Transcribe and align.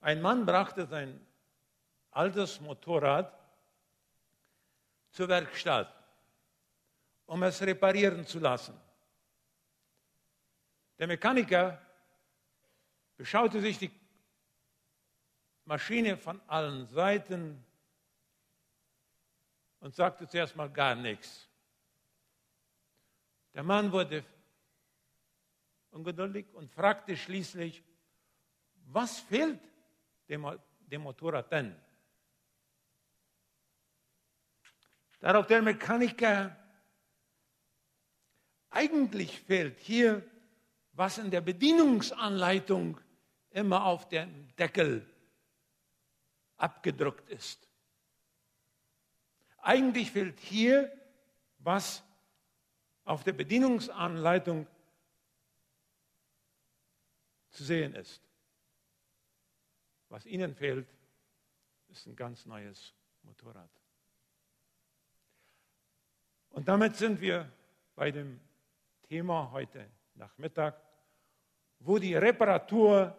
Ein 0.00 0.22
Mann 0.22 0.46
brachte 0.46 0.86
sein 0.86 1.20
altes 2.10 2.60
Motorrad 2.60 3.32
zur 5.10 5.28
Werkstatt, 5.28 5.94
um 7.26 7.42
es 7.42 7.60
reparieren 7.60 8.26
zu 8.26 8.38
lassen. 8.38 8.78
Der 10.98 11.06
Mechaniker 11.06 11.80
beschaute 13.16 13.60
sich 13.60 13.78
die 13.78 13.90
Maschine 15.64 16.16
von 16.16 16.40
allen 16.46 16.86
Seiten 16.86 17.64
und 19.80 19.94
sagte 19.94 20.26
zuerst 20.26 20.56
mal 20.56 20.70
gar 20.70 20.94
nichts. 20.94 21.48
Der 23.54 23.62
Mann 23.62 23.92
wurde 23.92 24.24
ungeduldig 25.90 26.46
und 26.54 26.70
fragte 26.70 27.16
schließlich, 27.16 27.82
was 28.86 29.20
fehlt 29.20 29.60
dem, 30.30 31.02
Motorrad 31.02 31.50
denn? 31.50 31.74
Darauf 35.18 35.46
der 35.46 35.60
Mechaniker, 35.60 36.56
eigentlich 38.70 39.40
fehlt 39.40 39.78
hier, 39.80 40.24
was 40.92 41.18
in 41.18 41.30
der 41.30 41.40
Bedienungsanleitung 41.40 42.98
immer 43.50 43.84
auf 43.84 44.08
dem 44.08 44.54
Deckel 44.56 45.06
abgedruckt 46.56 47.28
ist. 47.28 47.68
Eigentlich 49.58 50.10
fehlt 50.10 50.38
hier, 50.40 50.90
was 51.58 52.02
auf 53.04 53.24
der 53.24 53.32
Bedienungsanleitung 53.32 54.66
zu 57.50 57.64
sehen 57.64 57.94
ist. 57.94 58.29
Was 60.10 60.26
Ihnen 60.26 60.54
fehlt, 60.54 60.86
ist 61.88 62.06
ein 62.06 62.16
ganz 62.16 62.44
neues 62.44 62.92
Motorrad. 63.22 63.70
Und 66.50 66.66
damit 66.66 66.96
sind 66.96 67.20
wir 67.20 67.50
bei 67.94 68.10
dem 68.10 68.40
Thema 69.02 69.50
heute 69.52 69.88
Nachmittag, 70.14 70.80
wo 71.78 71.98
die 71.98 72.14
Reparatur 72.16 73.16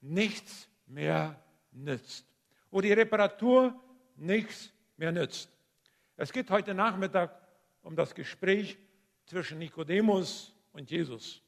nichts 0.00 0.68
mehr 0.86 1.42
nützt. 1.72 2.26
Wo 2.70 2.80
die 2.80 2.92
Reparatur 2.92 3.78
nichts 4.14 4.72
mehr 4.96 5.10
nützt. 5.10 5.50
Es 6.16 6.32
geht 6.32 6.48
heute 6.50 6.74
Nachmittag 6.74 7.36
um 7.82 7.96
das 7.96 8.14
Gespräch 8.14 8.78
zwischen 9.26 9.58
Nikodemus 9.58 10.54
und 10.72 10.90
Jesus. 10.90 11.43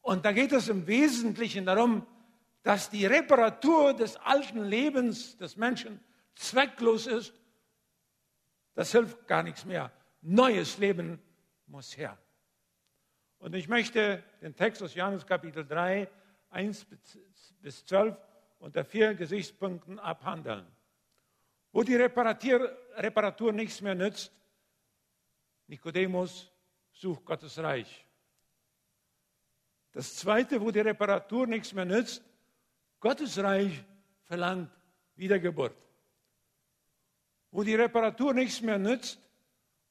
Und 0.00 0.24
da 0.24 0.32
geht 0.32 0.52
es 0.52 0.68
im 0.68 0.86
Wesentlichen 0.86 1.66
darum, 1.66 2.06
dass 2.62 2.90
die 2.90 3.06
Reparatur 3.06 3.94
des 3.94 4.16
alten 4.16 4.64
Lebens 4.64 5.36
des 5.36 5.56
Menschen 5.56 6.00
zwecklos 6.34 7.06
ist. 7.06 7.32
Das 8.74 8.92
hilft 8.92 9.26
gar 9.26 9.42
nichts 9.42 9.64
mehr. 9.64 9.92
Neues 10.22 10.78
Leben 10.78 11.20
muss 11.66 11.96
her. 11.96 12.18
Und 13.38 13.54
ich 13.54 13.68
möchte 13.68 14.22
den 14.42 14.54
Text 14.54 14.82
aus 14.82 14.94
Johannes 14.94 15.26
Kapitel 15.26 15.66
3, 15.66 16.08
1 16.50 16.86
bis 17.60 17.84
12 17.84 18.16
unter 18.58 18.84
vier 18.84 19.14
Gesichtspunkten 19.14 19.98
abhandeln. 19.98 20.66
Wo 21.72 21.82
die 21.82 21.96
Reparatur, 21.96 22.76
Reparatur 22.96 23.52
nichts 23.52 23.80
mehr 23.80 23.94
nützt, 23.94 24.32
Nikodemus 25.66 26.50
sucht 26.92 27.24
Gottes 27.24 27.58
Reich. 27.58 28.07
Das 29.98 30.14
zweite, 30.14 30.60
wo 30.60 30.70
die 30.70 30.78
Reparatur 30.78 31.48
nichts 31.48 31.72
mehr 31.72 31.84
nützt, 31.84 32.22
Gottes 33.00 33.36
Reich 33.36 33.84
verlangt 34.26 34.70
Wiedergeburt. 35.16 35.74
Wo 37.50 37.64
die 37.64 37.74
Reparatur 37.74 38.32
nichts 38.32 38.60
mehr 38.60 38.78
nützt, 38.78 39.18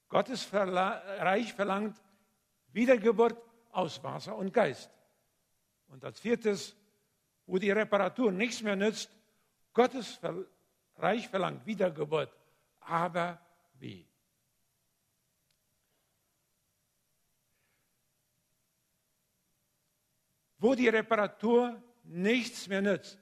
Gottes 0.08 0.48
Reich 0.54 1.54
verlangt 1.54 2.02
Wiedergeburt 2.72 3.36
aus 3.72 4.02
Wasser 4.02 4.38
und 4.38 4.54
Geist. 4.54 4.90
Und 5.90 6.06
als 6.06 6.22
viertes, 6.22 6.74
wo 7.46 7.58
die 7.58 7.72
Reparatur 7.72 8.32
nichts 8.32 8.62
mehr 8.62 8.78
nützt, 8.78 9.10
Gottes 9.74 10.22
Reich 10.96 11.28
verlangt 11.28 11.66
Wiedergeburt. 11.66 12.32
Aber 12.80 13.42
wie? 13.74 14.08
Wo 20.68 20.76
die 20.76 20.90
Reparatur 20.90 21.82
nichts 22.04 22.68
mehr 22.68 22.82
nützt. 22.82 23.18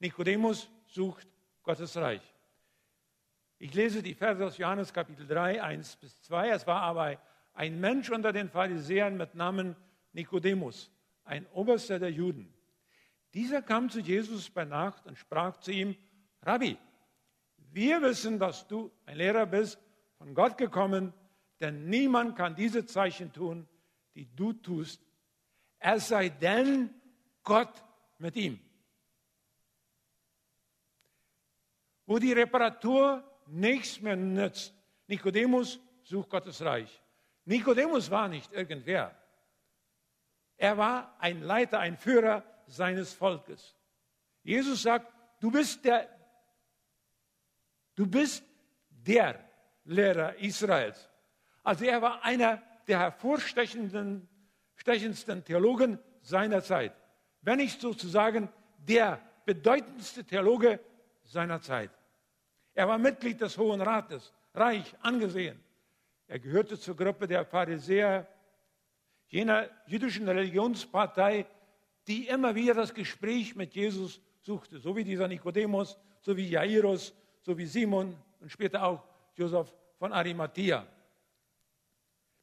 Nikodemus 0.00 0.68
sucht 0.88 1.24
Gottes 1.62 1.96
Reich. 1.96 2.34
Ich 3.60 3.72
lese 3.74 4.02
die 4.02 4.12
Verse 4.12 4.44
aus 4.44 4.58
Johannes 4.58 4.92
Kapitel 4.92 5.24
3, 5.24 5.62
1 5.62 5.94
bis 5.94 6.20
2. 6.22 6.48
Es 6.48 6.66
war 6.66 6.82
aber 6.82 7.16
ein 7.52 7.78
Mensch 7.78 8.10
unter 8.10 8.32
den 8.32 8.48
Pharisäern 8.48 9.16
mit 9.16 9.36
Namen 9.36 9.76
Nikodemus 10.14 10.90
ein 11.22 11.46
Oberster 11.52 12.00
der 12.00 12.10
Juden. 12.10 12.52
Dieser 13.34 13.62
kam 13.62 13.88
zu 13.88 14.00
Jesus 14.00 14.50
bei 14.50 14.64
Nacht 14.64 15.06
und 15.06 15.16
sprach 15.16 15.58
zu 15.58 15.70
ihm, 15.70 15.94
Rabbi, 16.42 16.76
wir 17.70 18.02
wissen, 18.02 18.40
dass 18.40 18.66
du 18.66 18.90
ein 19.06 19.18
Lehrer 19.18 19.46
bist, 19.46 19.78
von 20.18 20.34
Gott 20.34 20.58
gekommen, 20.58 21.14
denn 21.60 21.88
niemand 21.88 22.34
kann 22.34 22.56
diese 22.56 22.84
Zeichen 22.84 23.32
tun, 23.32 23.68
die 24.16 24.26
du 24.34 24.52
tust, 24.54 25.00
es 25.86 26.08
sei 26.08 26.30
denn 26.30 26.88
Gott 27.42 27.84
mit 28.18 28.36
ihm. 28.36 28.58
Wo 32.06 32.18
die 32.18 32.32
Reparatur 32.32 33.22
nichts 33.46 34.00
mehr 34.00 34.16
nützt. 34.16 34.74
Nikodemus 35.06 35.78
sucht 36.02 36.30
Gottes 36.30 36.62
Reich. 36.62 37.02
Nikodemus 37.44 38.10
war 38.10 38.28
nicht 38.28 38.50
irgendwer. 38.52 39.14
Er 40.56 40.78
war 40.78 41.16
ein 41.18 41.42
Leiter, 41.42 41.80
ein 41.80 41.98
Führer 41.98 42.42
seines 42.66 43.12
Volkes. 43.12 43.76
Jesus 44.42 44.82
sagt, 44.82 45.12
du 45.40 45.50
bist 45.50 45.84
der, 45.84 46.08
du 47.94 48.06
bist 48.06 48.42
der 48.88 49.38
Lehrer 49.84 50.34
Israels. 50.36 51.10
Also 51.62 51.84
er 51.84 52.00
war 52.00 52.22
einer 52.24 52.62
der 52.86 53.00
hervorstechendsten 53.00 54.28
stechendsten 54.84 55.42
Theologen 55.42 55.98
seiner 56.20 56.62
Zeit. 56.62 56.92
Wenn 57.40 57.56
nicht 57.56 57.80
sozusagen 57.80 58.50
der 58.76 59.18
bedeutendste 59.46 60.24
Theologe 60.24 60.78
seiner 61.22 61.58
Zeit. 61.62 61.90
Er 62.74 62.86
war 62.86 62.98
Mitglied 62.98 63.40
des 63.40 63.56
Hohen 63.56 63.80
Rates, 63.80 64.30
reich, 64.52 64.94
angesehen. 65.00 65.58
Er 66.26 66.38
gehörte 66.38 66.78
zur 66.78 66.96
Gruppe 66.96 67.26
der 67.26 67.46
Pharisäer, 67.46 68.26
jener 69.28 69.70
jüdischen 69.86 70.28
Religionspartei, 70.28 71.46
die 72.06 72.28
immer 72.28 72.54
wieder 72.54 72.74
das 72.74 72.92
Gespräch 72.92 73.56
mit 73.56 73.74
Jesus 73.74 74.20
suchte, 74.42 74.78
so 74.78 74.94
wie 74.94 75.04
dieser 75.04 75.28
Nikodemus, 75.28 75.96
so 76.20 76.36
wie 76.36 76.46
Jairus, 76.46 77.14
so 77.40 77.56
wie 77.56 77.64
Simon 77.64 78.14
und 78.40 78.50
später 78.50 78.84
auch 78.84 79.02
Joseph 79.34 79.72
von 79.98 80.12
Arimathea. 80.12 80.86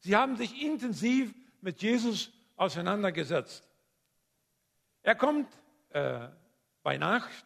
Sie 0.00 0.16
haben 0.16 0.36
sich 0.36 0.60
intensiv 0.60 1.32
mit 1.62 1.80
Jesus 1.80 2.32
auseinandergesetzt. 2.56 3.66
Er 5.02 5.14
kommt 5.14 5.48
äh, 5.90 6.28
bei 6.82 6.98
Nacht, 6.98 7.44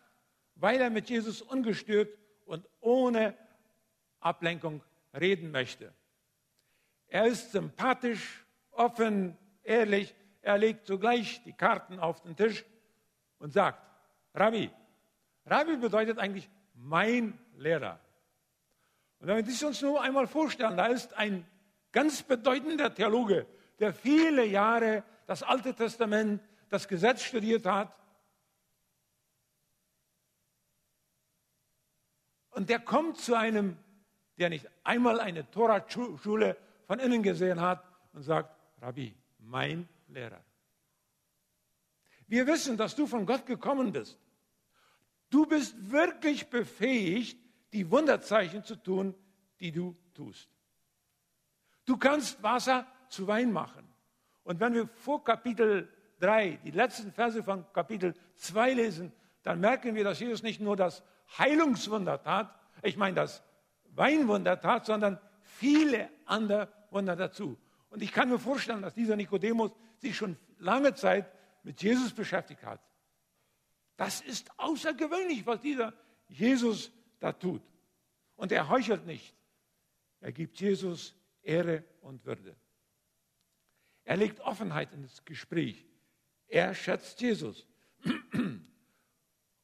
weil 0.57 0.81
er 0.81 0.91
mit 0.91 1.09
Jesus 1.09 1.43
ungestört 1.43 2.17
und 2.45 2.67
ohne 2.81 3.37
Ablenkung 4.21 4.83
reden 5.15 5.51
möchte. 5.51 5.93
Er 7.09 7.27
ist 7.27 7.53
sympathisch, 7.53 8.45
offen, 8.73 9.37
ehrlich. 9.63 10.15
Er 10.43 10.59
legt 10.59 10.87
sogleich 10.87 11.43
die 11.45 11.53
Karten 11.53 11.99
auf 11.99 12.23
den 12.23 12.37
Tisch 12.37 12.65
und 13.39 13.53
sagt, 13.53 13.81
Rabbi. 14.35 14.71
Rabbi 15.47 15.77
bedeutet 15.77 16.19
eigentlich 16.19 16.49
mein 16.75 17.39
Lehrer. 17.57 18.01
Und 19.19 19.29
wenn 19.29 19.37
wir 19.37 19.43
das 19.45 19.63
uns 19.63 19.81
nur 19.81 20.03
einmal 20.03 20.27
vorstellen, 20.27 20.77
da 20.77 20.87
ist 20.87 21.15
ein 21.15 21.47
ganz 21.93 22.23
bedeutender 22.23 22.95
Theologe, 22.95 23.47
der 23.79 23.93
viele 23.93 24.45
Jahre 24.45 25.05
das 25.27 25.43
Alte 25.43 25.75
Testament, 25.75 26.43
das 26.69 26.89
Gesetz 26.89 27.23
studiert 27.23 27.67
hat. 27.67 27.95
Und 32.51 32.71
der 32.71 32.81
kommt 32.81 33.19
zu 33.19 33.35
einem, 33.35 33.77
der 34.39 34.49
nicht 34.49 34.69
einmal 34.83 35.21
eine 35.21 35.51
Tora-Schule 35.51 36.57
von 36.87 36.99
innen 37.01 37.23
gesehen 37.23 37.61
hat 37.61 37.85
und 38.13 38.23
sagt, 38.23 38.55
Rabbi, 38.81 39.15
mein 39.39 39.89
Lehrer. 40.09 40.43
Wir 42.29 42.47
wissen, 42.47 42.77
dass 42.77 42.97
du 42.97 43.07
von 43.07 43.27
Gott 43.27 43.47
gekommen 43.47 43.93
bist. 43.93 44.19
Du 45.31 45.47
bist 45.47 45.91
wirklich 45.91 46.49
befähigt, 46.49 47.39
die 47.73 47.91
Wunderzeichen 47.91 48.65
zu 48.65 48.77
tun, 48.77 49.15
die 49.61 49.73
du 49.73 49.97
tust. 50.15 50.49
Du 51.85 51.97
kannst 51.97 52.43
Wasser 52.43 52.87
zu 53.09 53.27
Wein 53.27 53.53
machen. 53.53 53.87
Und 54.45 54.61
wenn 54.61 54.75
wir 54.75 54.89
vor 54.89 55.25
Kapitel 55.25 55.89
3, 56.21 56.61
die 56.65 56.71
letzten 56.71 57.13
Verse 57.13 57.43
von 57.43 57.65
Kapitel 57.73 58.15
2 58.37 58.73
lesen, 58.75 59.13
dann 59.43 59.61
merken 59.61 59.95
wir, 59.95 60.05
dass 60.05 60.21
Jesus 60.21 60.43
nicht 60.43 60.61
nur 60.61 60.77
das 60.77 61.03
Heilungswunder 61.39 62.23
tat, 62.23 62.55
ich 62.83 62.97
meine 62.97 63.17
das 63.17 63.43
Weinwunder 63.91 64.61
tat, 64.61 64.87
sondern 64.87 65.19
viele 65.41 66.11
andere 66.25 66.69
Wunder 66.91 67.17
dazu. 67.17 67.59
Und 67.91 68.03
ich 68.03 68.13
kann 68.13 68.29
mir 68.29 68.39
vorstellen, 68.39 68.83
dass 68.83 68.95
dieser 68.95 69.17
Nikodemus 69.17 69.73
sich 69.99 70.17
schon 70.17 70.37
lange 70.59 70.95
Zeit 70.95 71.33
mit 71.63 71.83
Jesus 71.83 72.13
beschäftigt 72.13 72.63
hat. 72.63 72.81
Das 73.97 74.21
ist 74.21 74.51
außergewöhnlich, 74.59 75.47
was 75.47 75.61
dieser 75.61 75.95
Jesus 76.29 76.93
da 77.19 77.33
tut. 77.33 77.63
Und 78.37 78.53
er 78.53 78.69
heuchelt 78.69 79.07
nicht. 79.07 79.35
Er 80.21 80.33
gibt 80.33 80.61
Jesus 80.61 81.15
Ehre 81.43 81.85
und 82.01 82.25
Würde. 82.25 82.57
Er 84.07 84.17
legt 84.17 84.41
Offenheit 84.41 84.95
ins 84.95 85.25
Gespräch. 85.25 85.85
Er 86.47 86.75
schätzt 86.75 87.21
Jesus. 87.21 87.67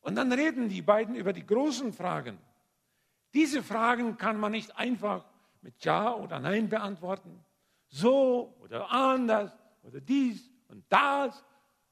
Und 0.01 0.17
dann 0.17 0.33
reden 0.33 0.69
die 0.69 0.83
beiden 0.83 1.15
über 1.15 1.33
die 1.33 1.47
großen 1.47 1.93
Fragen. 1.93 2.39
Diese 3.33 3.63
Fragen 3.63 4.17
kann 4.17 4.39
man 4.39 4.53
nicht 4.53 4.77
einfach 4.77 5.25
mit 5.63 5.85
Ja 5.85 6.13
oder 6.15 6.41
Nein 6.41 6.69
beantworten. 6.69 7.43
So 7.87 8.57
oder 8.61 8.91
anders 8.91 9.57
oder 9.83 10.01
dies 10.01 10.51
und 10.67 10.85
das 10.89 11.45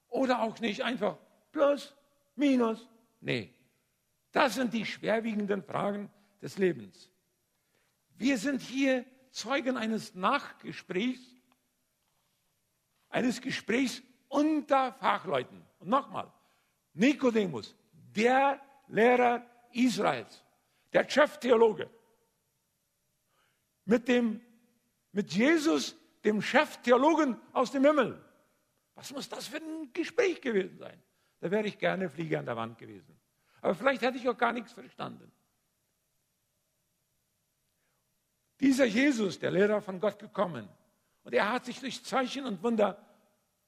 oder 0.08 0.42
auch 0.42 0.58
nicht 0.58 0.82
einfach 0.82 1.18
plus, 1.52 1.94
minus. 2.34 2.88
Nee, 3.20 3.54
das 4.32 4.56
sind 4.56 4.74
die 4.74 4.84
schwerwiegenden 4.84 5.62
Fragen 5.62 6.10
des 6.42 6.58
Lebens. 6.58 7.10
Wir 8.16 8.38
sind 8.38 8.60
hier 8.60 9.04
Zeugen 9.30 9.76
eines 9.76 10.16
Nachgesprächs, 10.16 11.20
eines 13.10 13.40
Gesprächs 13.40 14.02
unter 14.28 14.92
Fachleuten. 14.94 15.62
Und 15.80 15.88
nochmal, 15.88 16.32
Nikodemus, 16.94 17.76
der 17.92 18.60
Lehrer 18.88 19.44
Israels, 19.72 20.42
der 20.92 21.08
Cheftheologe, 21.08 21.90
mit, 23.84 24.08
dem, 24.08 24.40
mit 25.12 25.32
Jesus, 25.32 25.96
dem 26.24 26.40
Cheftheologen 26.40 27.40
aus 27.52 27.70
dem 27.70 27.84
Himmel. 27.84 28.24
Was 28.94 29.12
muss 29.12 29.28
das 29.28 29.48
für 29.48 29.56
ein 29.56 29.92
Gespräch 29.92 30.40
gewesen 30.40 30.78
sein? 30.78 31.02
Da 31.40 31.50
wäre 31.50 31.66
ich 31.66 31.78
gerne 31.78 32.08
Flieger 32.08 32.38
an 32.38 32.46
der 32.46 32.56
Wand 32.56 32.78
gewesen. 32.78 33.18
Aber 33.62 33.74
vielleicht 33.74 34.02
hätte 34.02 34.18
ich 34.18 34.28
auch 34.28 34.36
gar 34.36 34.52
nichts 34.52 34.72
verstanden. 34.72 35.32
Dieser 38.60 38.84
Jesus, 38.84 39.38
der 39.38 39.50
Lehrer 39.50 39.80
von 39.80 40.00
Gott 40.00 40.18
gekommen, 40.18 40.68
und 41.30 41.34
er 41.34 41.52
hat 41.52 41.64
sich 41.64 41.78
durch 41.78 42.02
Zeichen 42.02 42.44
und 42.44 42.60
Wunder 42.60 42.98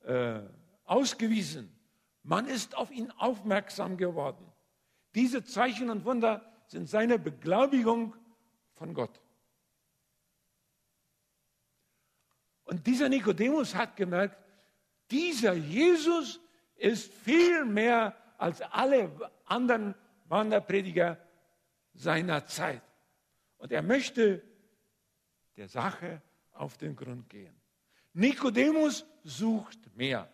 äh, 0.03 0.41
ausgewiesen. 0.83 1.73
Man 2.25 2.49
ist 2.49 2.75
auf 2.75 2.91
ihn 2.91 3.13
aufmerksam 3.13 3.97
geworden. 3.97 4.45
Diese 5.15 5.45
Zeichen 5.45 5.89
und 5.89 6.05
Wunder 6.05 6.45
sind 6.67 6.89
seine 6.89 7.21
Beglaubigung 7.21 8.17
von 8.73 8.95
Gott. 8.95 9.21
Und 12.65 12.85
dieser 12.85 13.09
Nikodemus 13.09 13.77
hat 13.77 13.95
gemerkt, 13.95 14.37
dieser 15.13 15.53
Jesus 15.53 16.41
ist 16.75 17.13
viel 17.13 17.65
mehr 17.65 18.17
als 18.39 18.61
alle 18.61 19.31
anderen 19.45 19.95
Wanderprediger 20.25 21.17
seiner 21.95 22.45
Zeit. 22.45 22.83
Und 23.59 23.71
er 23.71 23.83
möchte 23.83 24.43
der 25.57 25.69
Sache 25.69 26.23
auf 26.53 26.77
den 26.77 26.97
Grund 26.97 27.29
gehen. 27.29 27.55
Nikodemus 28.13 29.07
sucht 29.25 29.79
mehr. 29.97 30.31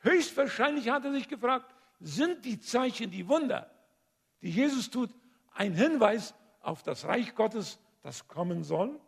Höchstwahrscheinlich 0.00 0.88
hat 0.88 1.04
er 1.04 1.12
sich 1.12 1.28
gefragt, 1.28 1.74
sind 2.00 2.44
die 2.44 2.60
Zeichen, 2.60 3.10
die 3.10 3.26
Wunder, 3.28 3.70
die 4.40 4.50
Jesus 4.50 4.90
tut, 4.90 5.10
ein 5.52 5.74
Hinweis 5.74 6.34
auf 6.60 6.82
das 6.82 7.04
Reich 7.04 7.34
Gottes, 7.34 7.78
das 8.02 8.28
kommen 8.28 8.62
soll? 8.62 9.00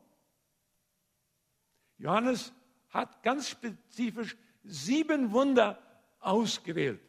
Johannes 1.99 2.53
hat 2.89 3.23
ganz 3.23 3.49
spezifisch 3.49 4.37
sieben 4.65 5.33
Wunder 5.33 5.81
ausgewählt. 6.19 7.01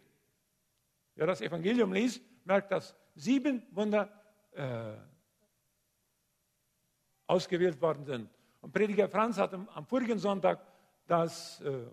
Wer 1.15 1.27
das 1.27 1.41
Evangelium 1.41 1.91
liest, 1.91 2.21
merkt, 2.45 2.71
dass 2.71 2.95
sieben 3.15 3.65
Wunder 3.71 4.09
äh, 4.51 4.94
ausgewählt 7.31 7.81
worden 7.81 8.04
sind. 8.04 8.30
Und 8.60 8.74
Prediger 8.74 9.07
Franz 9.07 9.38
hat 9.38 9.54
am, 9.54 9.86
vorigen 9.86 10.19
Sonntag 10.19 10.60
das 11.07 11.62
äh, 11.62 11.88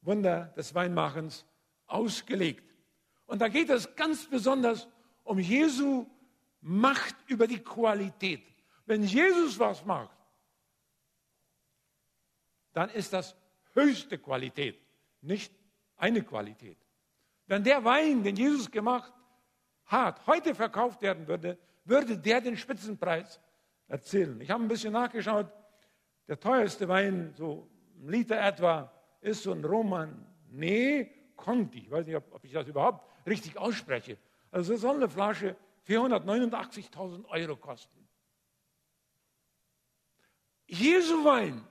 Wunder 0.00 0.46
des 0.56 0.74
Weinmachens 0.74 1.44
ausgelegt. 1.86 2.64
Und 3.26 3.40
da 3.40 3.48
geht 3.48 3.68
es 3.68 3.94
ganz 3.94 4.26
besonders 4.26 4.88
um 5.24 5.38
Jesu 5.38 6.06
Macht 6.62 7.14
über 7.28 7.46
die 7.46 7.62
Qualität. 7.62 8.42
Wenn 8.86 9.04
Jesus 9.04 9.58
was 9.58 9.84
macht, 9.84 10.16
dann 12.72 12.88
ist 12.90 13.12
das 13.12 13.36
höchste 13.74 14.18
Qualität, 14.18 14.80
nicht 15.20 15.52
eine 15.96 16.22
Qualität. 16.22 16.78
Wenn 17.46 17.62
der 17.62 17.84
Wein, 17.84 18.24
den 18.24 18.36
Jesus 18.36 18.70
gemacht 18.70 19.12
hat, 19.84 20.26
heute 20.26 20.54
verkauft 20.54 21.02
werden 21.02 21.28
würde, 21.28 21.58
würde 21.84 22.18
der 22.18 22.40
den 22.40 22.56
Spitzenpreis 22.56 23.40
erzählen. 23.88 24.40
Ich 24.40 24.50
habe 24.50 24.64
ein 24.64 24.68
bisschen 24.68 24.92
nachgeschaut. 24.92 25.46
Der 26.28 26.40
teuerste 26.40 26.88
Wein, 26.88 27.34
so 27.36 27.68
ein 28.00 28.08
Liter 28.08 28.40
etwa, 28.40 28.92
ist 29.20 29.42
so 29.42 29.52
ein 29.52 29.64
Romané 29.64 31.08
Conti. 31.36 31.78
Ich 31.78 31.90
weiß 31.90 32.06
nicht, 32.06 32.16
ob, 32.16 32.44
ich 32.44 32.52
das 32.52 32.66
überhaupt 32.66 33.06
richtig 33.26 33.56
ausspreche. 33.58 34.18
Also 34.50 34.76
soll 34.76 34.96
eine 34.96 35.08
Flasche 35.08 35.56
489.000 35.86 37.26
Euro 37.26 37.56
kosten. 37.56 38.08
Jesu 40.66 41.24
Wein, 41.24 41.64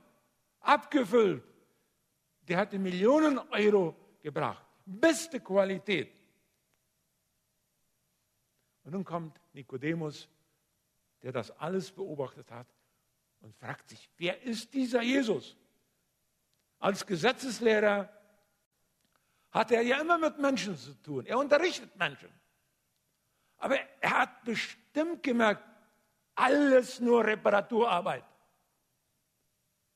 abgefüllt, 0.62 1.44
der 2.48 2.58
hatte 2.58 2.80
Millionen 2.80 3.40
Euro 3.52 3.96
gebracht. 4.22 4.66
Beste 4.86 5.42
Qualität. 5.42 6.14
Und 8.84 8.94
nun 8.94 9.04
kommt 9.04 9.42
Nikodemus 9.54 10.30
der 11.26 11.32
das 11.32 11.50
alles 11.60 11.92
beobachtet 11.92 12.52
hat 12.52 12.68
und 13.40 13.56
fragt 13.56 13.90
sich, 13.90 14.12
wer 14.18 14.44
ist 14.44 14.72
dieser 14.76 15.02
Jesus? 15.02 15.58
Als 16.78 17.04
Gesetzeslehrer 17.04 18.08
hat 19.50 19.72
er 19.72 19.82
ja 19.82 20.00
immer 20.02 20.20
mit 20.20 20.38
Menschen 20.38 20.78
zu 20.78 20.94
tun. 21.02 21.26
Er 21.26 21.40
unterrichtet 21.40 21.96
Menschen. 21.98 22.30
Aber 23.58 23.76
er 24.02 24.20
hat 24.20 24.44
bestimmt 24.44 25.24
gemerkt, 25.24 25.64
alles 26.36 27.00
nur 27.00 27.26
Reparaturarbeit. 27.26 28.26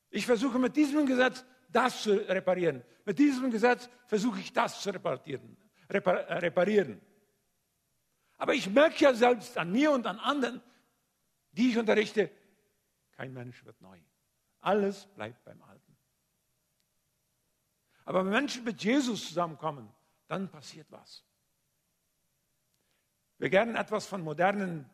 Ich 0.10 0.26
versuche 0.26 0.58
mit 0.58 0.76
diesem 0.76 1.06
Gesetz 1.06 1.46
das 1.68 2.02
zu 2.02 2.28
reparieren. 2.28 2.84
Mit 3.06 3.20
diesem 3.20 3.52
Gesetz 3.52 3.88
versuche 4.08 4.40
ich 4.40 4.52
das 4.52 4.82
zu 4.82 4.90
reparieren. 4.90 5.56
reparieren. 5.92 7.00
Aber 8.38 8.56
ich 8.56 8.68
merke 8.68 9.04
ja 9.04 9.14
selbst 9.14 9.56
an 9.60 9.72
mir 9.72 9.92
und 9.92 10.08
an 10.08 10.18
anderen, 10.18 10.64
die 11.52 11.70
ich 11.70 11.78
unterrichte, 11.78 12.32
kein 13.12 13.34
Mensch 13.34 13.66
wird 13.66 13.82
neu. 13.82 14.00
Alles 14.62 15.06
bleibt 15.08 15.44
beim 15.44 15.62
Alten. 15.64 15.98
Aber 18.06 18.26
wenn 18.26 18.32
Menschen 18.32 18.64
mit 18.64 18.84
Jesus 18.84 19.28
zusammenkommen, 19.28 19.90
dann 20.28 20.50
passiert 20.50 20.88
was. 20.90 21.24
Wer 23.38 23.50
gerne 23.50 23.78
etwas 23.78 24.06
von 24.06 24.22
modernen 24.22 24.90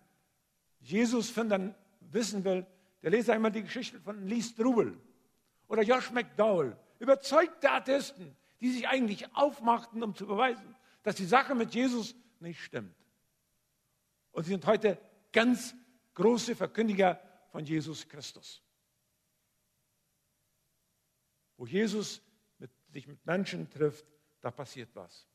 Jesus-Findern 0.81 1.73
wissen 1.99 2.43
will, 2.43 2.65
der 3.01 3.11
lese 3.11 3.33
einmal 3.33 3.51
die 3.51 3.63
Geschichte 3.63 3.99
von 3.99 4.25
Lee 4.27 4.41
Strubel 4.41 4.99
oder 5.67 5.81
Josh 5.81 6.11
McDowell, 6.11 6.77
überzeugte 6.99 7.71
Atheisten, 7.71 8.35
die 8.61 8.71
sich 8.71 8.87
eigentlich 8.87 9.33
aufmachten, 9.35 10.03
um 10.03 10.15
zu 10.15 10.27
beweisen, 10.27 10.75
dass 11.03 11.15
die 11.15 11.25
Sache 11.25 11.55
mit 11.55 11.73
Jesus 11.73 12.15
nicht 12.39 12.61
stimmt. 12.63 12.95
Und 14.31 14.43
sie 14.43 14.51
sind 14.51 14.65
heute 14.65 14.97
ganz 15.31 15.75
große 16.15 16.55
Verkündiger 16.55 17.21
von 17.51 17.63
Jesus 17.63 18.07
Christus. 18.07 18.61
Wo 21.57 21.65
Jesus 21.65 22.21
mit, 22.57 22.71
sich 22.91 23.07
mit 23.07 23.23
Menschen 23.25 23.69
trifft, 23.69 24.05
da 24.41 24.51
passiert 24.51 24.89
was. 24.93 25.27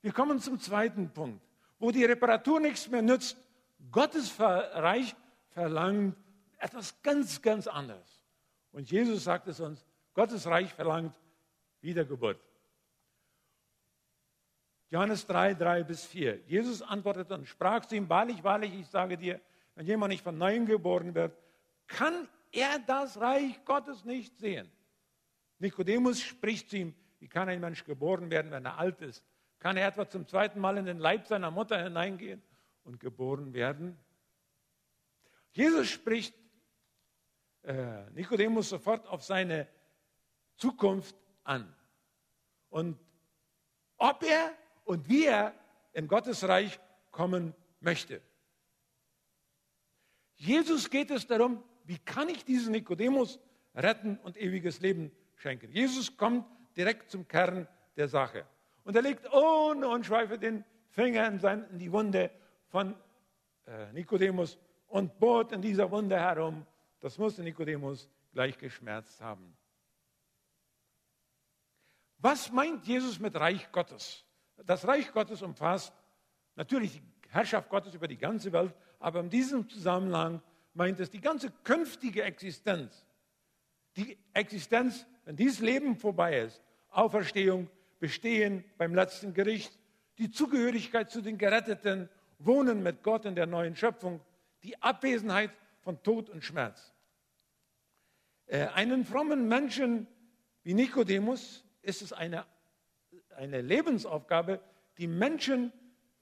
Wir 0.00 0.12
kommen 0.12 0.40
zum 0.40 0.58
zweiten 0.58 1.12
Punkt, 1.12 1.40
wo 1.78 1.90
die 1.90 2.04
Reparatur 2.04 2.58
nichts 2.58 2.88
mehr 2.88 3.02
nützt. 3.02 3.36
Gottes 3.90 4.38
Reich 4.40 5.14
verlangt 5.50 6.16
etwas 6.58 7.00
ganz, 7.02 7.40
ganz 7.42 7.66
anderes. 7.66 8.22
Und 8.72 8.90
Jesus 8.90 9.24
sagt 9.24 9.46
es 9.48 9.60
uns, 9.60 9.84
Gottes 10.14 10.46
Reich 10.46 10.72
verlangt 10.72 11.14
Wiedergeburt. 11.80 12.40
Johannes 14.92 15.26
3, 15.26 15.54
3 15.54 15.84
bis 15.84 16.04
4. 16.04 16.40
Jesus 16.46 16.82
antwortete 16.82 17.32
und 17.32 17.48
sprach 17.48 17.86
zu 17.86 17.96
ihm, 17.96 18.10
wahrlich, 18.10 18.44
wahrlich, 18.44 18.74
ich 18.74 18.86
sage 18.88 19.16
dir, 19.16 19.40
wenn 19.74 19.86
jemand 19.86 20.10
nicht 20.10 20.22
von 20.22 20.36
neuem 20.36 20.66
geboren 20.66 21.14
wird, 21.14 21.34
kann 21.86 22.28
er 22.50 22.78
das 22.78 23.18
Reich 23.18 23.64
Gottes 23.64 24.04
nicht 24.04 24.36
sehen. 24.36 24.70
Nikodemus 25.58 26.20
spricht 26.20 26.68
zu 26.68 26.76
ihm, 26.76 26.94
wie 27.20 27.26
kann 27.28 27.48
ein 27.48 27.60
Mensch 27.60 27.84
geboren 27.84 28.30
werden, 28.30 28.50
wenn 28.50 28.66
er 28.66 28.76
alt 28.76 29.00
ist? 29.00 29.24
Kann 29.60 29.78
er 29.78 29.88
etwa 29.88 30.06
zum 30.06 30.28
zweiten 30.28 30.60
Mal 30.60 30.76
in 30.76 30.84
den 30.84 30.98
Leib 30.98 31.26
seiner 31.26 31.50
Mutter 31.50 31.82
hineingehen 31.82 32.42
und 32.84 33.00
geboren 33.00 33.54
werden? 33.54 33.98
Jesus 35.52 35.88
spricht 35.88 36.34
äh, 37.62 38.10
Nikodemus 38.10 38.68
sofort 38.68 39.06
auf 39.06 39.24
seine 39.24 39.68
Zukunft 40.56 41.16
an. 41.44 41.74
Und 42.68 42.98
ob 43.96 44.22
er 44.24 44.52
und 44.84 45.08
wie 45.08 45.26
er 45.26 45.54
in 45.92 46.08
Gottes 46.08 46.46
Reich 46.46 46.78
kommen 47.10 47.54
möchte. 47.80 48.22
Jesus 50.36 50.90
geht 50.90 51.10
es 51.10 51.26
darum, 51.26 51.62
wie 51.84 51.98
kann 51.98 52.28
ich 52.28 52.44
diesen 52.44 52.72
Nikodemus 52.72 53.38
retten 53.74 54.18
und 54.18 54.36
ewiges 54.36 54.80
Leben 54.80 55.12
schenken. 55.36 55.70
Jesus 55.70 56.16
kommt 56.16 56.46
direkt 56.76 57.10
zum 57.10 57.26
Kern 57.26 57.68
der 57.96 58.08
Sache. 58.08 58.46
Und 58.84 58.96
er 58.96 59.02
legt 59.02 59.32
ohne 59.32 59.88
Unschweife 59.88 60.38
den 60.38 60.64
Finger 60.88 61.26
in, 61.28 61.38
sein, 61.38 61.68
in 61.70 61.78
die 61.78 61.92
Wunde 61.92 62.30
von 62.68 62.94
äh, 63.66 63.92
Nikodemus 63.92 64.58
und 64.88 65.18
bohrt 65.18 65.52
in 65.52 65.62
dieser 65.62 65.90
Wunde 65.90 66.18
herum. 66.18 66.66
Das 67.00 67.18
musste 67.18 67.42
Nikodemus 67.42 68.08
gleich 68.32 68.58
geschmerzt 68.58 69.20
haben. 69.20 69.56
Was 72.18 72.52
meint 72.52 72.86
Jesus 72.86 73.18
mit 73.18 73.34
Reich 73.34 73.70
Gottes? 73.72 74.24
Das 74.66 74.86
Reich 74.86 75.12
Gottes 75.12 75.42
umfasst 75.42 75.92
natürlich 76.56 77.00
die 77.24 77.28
Herrschaft 77.30 77.68
Gottes 77.68 77.94
über 77.94 78.08
die 78.08 78.18
ganze 78.18 78.52
Welt, 78.52 78.74
aber 78.98 79.20
in 79.20 79.30
diesem 79.30 79.68
Zusammenhang 79.68 80.42
meint 80.74 81.00
es 81.00 81.10
die 81.10 81.20
ganze 81.20 81.50
künftige 81.64 82.22
Existenz. 82.22 83.06
Die 83.96 84.18
Existenz, 84.32 85.06
wenn 85.24 85.36
dieses 85.36 85.60
Leben 85.60 85.96
vorbei 85.96 86.40
ist, 86.40 86.62
Auferstehung, 86.90 87.68
Bestehen 87.98 88.64
beim 88.78 88.96
letzten 88.96 89.32
Gericht, 89.32 89.78
die 90.18 90.30
Zugehörigkeit 90.30 91.08
zu 91.08 91.22
den 91.22 91.38
Geretteten, 91.38 92.08
Wohnen 92.40 92.82
mit 92.82 93.04
Gott 93.04 93.24
in 93.26 93.36
der 93.36 93.46
neuen 93.46 93.76
Schöpfung, 93.76 94.20
die 94.64 94.80
Abwesenheit 94.82 95.52
von 95.82 96.02
Tod 96.02 96.28
und 96.28 96.42
Schmerz. 96.42 96.92
Äh, 98.46 98.66
einen 98.74 99.04
frommen 99.04 99.46
Menschen 99.46 100.08
wie 100.64 100.74
Nikodemus 100.74 101.64
ist 101.82 102.02
es 102.02 102.12
eine, 102.12 102.44
eine 103.36 103.60
Lebensaufgabe, 103.60 104.60
die 104.98 105.06
Menschen 105.06 105.72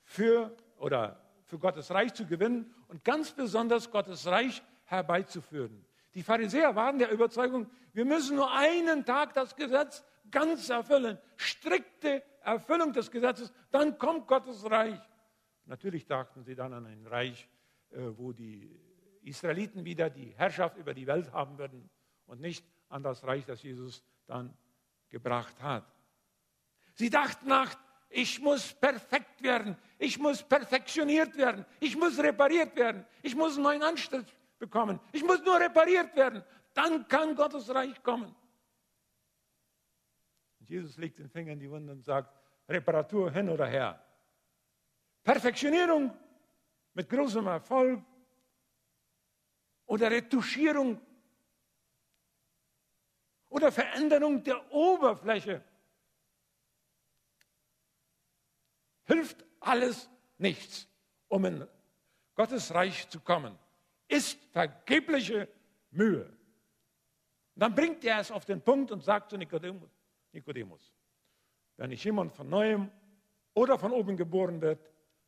für 0.03 0.57
oder 0.77 1.21
für 1.45 1.59
Gottes 1.59 1.91
Reich 1.91 2.15
zu 2.15 2.27
gewinnen 2.27 2.75
und 2.89 3.05
ganz 3.05 3.33
besonders 3.33 3.91
Gottes 3.91 4.27
Reich 4.27 4.63
herbeizuführen. 4.85 5.85
Die 6.15 6.23
Pharisäer 6.23 6.75
waren 6.75 6.99
der 6.99 7.11
Überzeugung, 7.11 7.71
wir 7.93 8.05
müssen 8.05 8.37
nur 8.37 8.53
einen 8.53 9.05
Tag 9.05 9.35
das 9.35 9.55
Gesetz 9.57 10.05
ganz 10.31 10.69
erfüllen, 10.69 11.19
strikte 11.37 12.23
Erfüllung 12.43 12.93
des 12.93 13.11
Gesetzes, 13.11 13.53
dann 13.71 13.99
kommt 13.99 14.27
Gottes 14.27 14.69
Reich. 14.71 15.01
Natürlich 15.67 16.07
dachten 16.07 16.43
sie 16.43 16.55
dann 16.55 16.73
an 16.73 16.87
ein 16.87 17.07
Reich, 17.07 17.49
äh, 17.91 17.99
wo 18.17 18.33
die 18.33 18.81
Israeliten 19.23 19.85
wieder 19.85 20.11
die 20.11 20.31
Herrschaft 20.37 20.77
über 20.77 20.95
die 20.95 21.07
Welt 21.07 21.33
haben 21.33 21.59
würden 21.59 21.91
und 22.27 22.41
nicht 22.41 22.65
an 22.89 23.03
das 23.03 23.25
Reich, 23.25 23.45
das 23.45 23.63
Jesus 23.63 24.03
dann 24.27 24.57
gebracht 25.11 25.63
hat. 25.63 25.85
Sie 27.01 27.09
dachten 27.09 27.49
nach, 27.49 27.79
ich 28.11 28.39
muss 28.41 28.75
perfekt 28.75 29.43
werden, 29.43 29.75
ich 29.99 30.19
muss 30.19 30.43
perfektioniert 30.43 31.35
werden, 31.35 31.65
ich 31.81 31.97
muss 31.97 32.19
repariert 32.19 32.77
werden, 32.77 33.07
ich 33.23 33.35
muss 33.35 33.55
einen 33.55 33.63
neuen 33.63 33.83
Anstrich 33.83 34.27
bekommen, 34.59 35.01
ich 35.11 35.25
muss 35.25 35.43
nur 35.43 35.59
repariert 35.59 36.15
werden, 36.15 36.45
dann 36.75 37.09
kann 37.09 37.35
Gottes 37.35 37.75
Reich 37.75 38.03
kommen. 38.03 38.37
Und 40.59 40.69
Jesus 40.69 40.99
legt 40.99 41.19
den 41.19 41.31
Finger 41.31 41.53
in 41.53 41.61
die 41.61 41.71
Wunde 41.71 41.91
und 41.91 42.05
sagt, 42.05 42.37
Reparatur 42.69 43.31
hin 43.31 43.49
oder 43.49 43.67
her. 43.67 43.99
Perfektionierung 45.23 46.15
mit 46.93 47.09
großem 47.09 47.47
Erfolg 47.47 48.05
oder 49.87 50.11
Retuschierung 50.11 51.01
oder 53.49 53.73
Veränderung 53.73 54.45
der 54.45 54.71
Oberfläche 54.71 55.65
hilft 59.11 59.45
alles 59.61 60.09
nichts, 60.39 60.89
um 61.29 61.45
in 61.45 61.67
Gottes 62.35 62.73
Reich 62.75 63.09
zu 63.09 63.21
kommen. 63.21 63.59
Ist 64.09 64.43
vergebliche 64.53 65.49
Mühe. 65.91 66.25
Und 67.55 67.63
dann 67.63 67.75
bringt 67.75 68.05
er 68.05 68.21
es 68.21 68.31
auf 68.31 68.45
den 68.45 68.63
Punkt 68.63 68.91
und 68.91 69.03
sagt 69.03 69.31
zu 69.31 69.37
Nikodemus, 69.37 69.91
Nikodemus, 70.33 70.93
wenn 71.77 71.91
nicht 71.91 72.05
jemand 72.05 72.33
von 72.33 72.49
neuem 72.49 72.91
oder 73.55 73.79
von 73.79 73.93
oben 73.93 74.17
geboren 74.17 74.61
wird, 74.61 74.81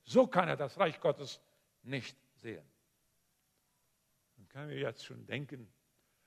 so 0.04 0.26
kann 0.26 0.48
er 0.48 0.56
das 0.56 0.78
Reich 0.78 1.00
Gottes 1.00 1.40
nicht 1.82 2.16
sehen. 2.34 2.64
Dann 4.36 4.48
können 4.48 4.70
wir 4.70 4.78
jetzt 4.78 5.04
schon 5.04 5.26
denken, 5.26 5.72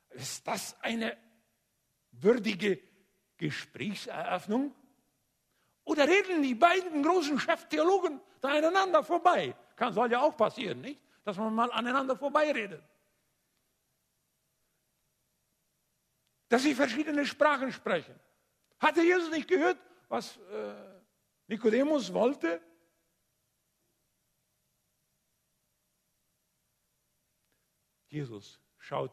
ist 0.09 0.47
das 0.47 0.79
eine 0.81 1.17
würdige 2.11 2.79
Gesprächseröffnung? 3.37 4.73
Oder 5.85 6.07
reden 6.07 6.41
die 6.41 6.55
beiden 6.55 7.03
großen 7.03 7.39
Cheftheologen 7.39 8.19
da 8.41 8.49
aneinander 8.49 9.03
vorbei? 9.03 9.55
Kann, 9.75 9.93
soll 9.93 10.11
ja 10.11 10.21
auch 10.21 10.35
passieren, 10.35 10.81
nicht? 10.81 10.99
Dass 11.23 11.37
man 11.37 11.53
mal 11.53 11.71
aneinander 11.71 12.17
vorbeiredet. 12.17 12.83
Dass 16.49 16.63
sie 16.63 16.75
verschiedene 16.75 17.25
Sprachen 17.25 17.71
sprechen. 17.71 18.19
Hatte 18.79 19.01
Jesus 19.01 19.29
nicht 19.31 19.47
gehört, 19.47 19.77
was 20.09 20.37
äh, 20.37 20.73
Nikodemus 21.47 22.13
wollte? 22.13 22.61
Jesus 28.07 28.59
schaut 28.77 29.11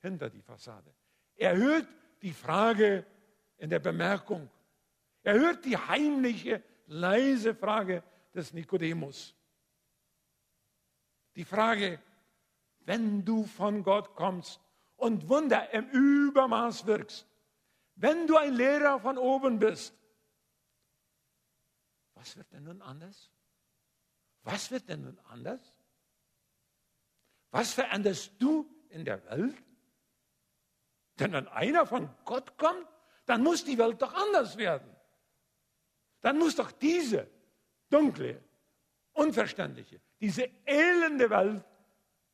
hinter 0.00 0.30
die 0.30 0.42
Fassade. 0.42 0.94
Er 1.34 1.56
hört 1.56 1.88
die 2.22 2.32
Frage 2.32 3.06
in 3.56 3.70
der 3.70 3.78
Bemerkung. 3.78 4.50
Er 5.24 5.40
hört 5.40 5.64
die 5.64 5.76
heimliche, 5.76 6.62
leise 6.86 7.54
Frage 7.54 8.04
des 8.34 8.52
Nikodemus. 8.52 9.34
Die 11.34 11.46
Frage, 11.46 11.98
wenn 12.80 13.24
du 13.24 13.44
von 13.44 13.82
Gott 13.82 14.14
kommst 14.14 14.60
und 14.96 15.28
Wunder 15.30 15.70
im 15.72 15.88
Übermaß 15.88 16.86
wirkst, 16.86 17.26
wenn 17.96 18.26
du 18.26 18.36
ein 18.36 18.52
Lehrer 18.52 19.00
von 19.00 19.16
oben 19.16 19.58
bist, 19.58 19.94
was 22.12 22.36
wird 22.36 22.52
denn 22.52 22.64
nun 22.64 22.82
anders? 22.82 23.30
Was 24.42 24.70
wird 24.70 24.88
denn 24.90 25.02
nun 25.02 25.18
anders? 25.30 25.74
Was 27.50 27.72
veränderst 27.72 28.32
du 28.38 28.68
in 28.90 29.06
der 29.06 29.24
Welt? 29.24 29.56
Denn 31.18 31.32
wenn 31.32 31.48
einer 31.48 31.86
von 31.86 32.10
Gott 32.26 32.58
kommt, 32.58 32.86
dann 33.24 33.42
muss 33.42 33.64
die 33.64 33.78
Welt 33.78 34.02
doch 34.02 34.12
anders 34.12 34.58
werden 34.58 34.93
dann 36.24 36.38
muss 36.38 36.56
doch 36.56 36.72
diese 36.72 37.28
dunkle, 37.90 38.42
unverständliche, 39.12 40.00
diese 40.18 40.44
elende 40.64 41.28
Welt 41.28 41.62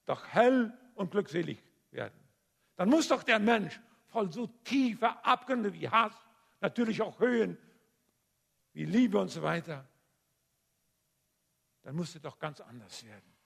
doch 0.05 0.29
hell 0.29 0.73
und 0.95 1.11
glückselig 1.11 1.61
werden. 1.91 2.21
Dann 2.77 2.89
muss 2.89 3.09
doch 3.09 3.25
der 3.25 3.41
Mensch 3.41 3.81
voll 4.07 4.33
so 4.33 4.47
tiefer 4.47 5.27
Abgründe 5.27 5.75
wie 5.75 5.89
Hass, 5.89 6.15
natürlich 6.61 7.03
auch 7.03 7.19
Höhen 7.19 7.59
wie 8.75 8.85
Liebe 8.85 9.19
und 9.19 9.27
so 9.27 9.43
weiter, 9.43 9.89
dann 11.83 11.97
muss 11.97 12.15
er 12.15 12.21
doch 12.21 12.39
ganz 12.39 12.61
anders 12.61 13.05
werden. 13.05 13.37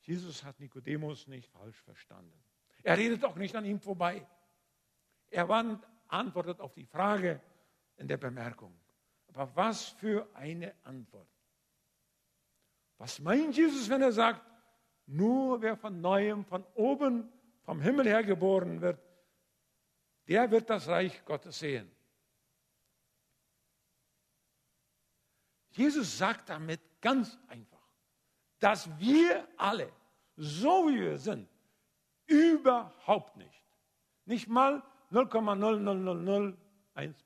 Jesus 0.00 0.42
hat 0.42 0.58
Nikodemus 0.58 1.28
nicht 1.28 1.48
falsch 1.48 1.80
verstanden. 1.82 2.42
Er 2.82 2.98
redet 2.98 3.24
auch 3.24 3.36
nicht 3.36 3.54
an 3.54 3.64
ihm 3.64 3.78
vorbei. 3.78 4.26
Er 5.30 5.48
antwortet 6.08 6.58
auf 6.58 6.74
die 6.74 6.86
Frage, 6.86 7.40
in 7.98 8.08
der 8.08 8.16
Bemerkung. 8.16 8.74
Aber 9.28 9.54
was 9.54 9.88
für 9.88 10.28
eine 10.34 10.74
Antwort. 10.84 11.28
Was 12.96 13.20
meint 13.20 13.56
Jesus, 13.56 13.88
wenn 13.88 14.02
er 14.02 14.12
sagt, 14.12 14.42
nur 15.06 15.62
wer 15.62 15.76
von 15.76 16.00
neuem, 16.00 16.44
von 16.44 16.64
oben, 16.74 17.32
vom 17.62 17.80
Himmel 17.80 18.06
her 18.06 18.24
geboren 18.24 18.80
wird, 18.80 19.00
der 20.26 20.50
wird 20.50 20.68
das 20.68 20.88
Reich 20.88 21.24
Gottes 21.24 21.58
sehen. 21.58 21.90
Jesus 25.70 26.18
sagt 26.18 26.48
damit 26.48 26.80
ganz 27.00 27.38
einfach, 27.46 27.78
dass 28.58 28.90
wir 28.98 29.46
alle, 29.56 29.92
so 30.36 30.88
wie 30.88 31.00
wir 31.00 31.18
sind, 31.18 31.48
überhaupt 32.26 33.36
nicht, 33.36 33.64
nicht 34.24 34.48
mal 34.48 34.82
0,00001 35.12 36.56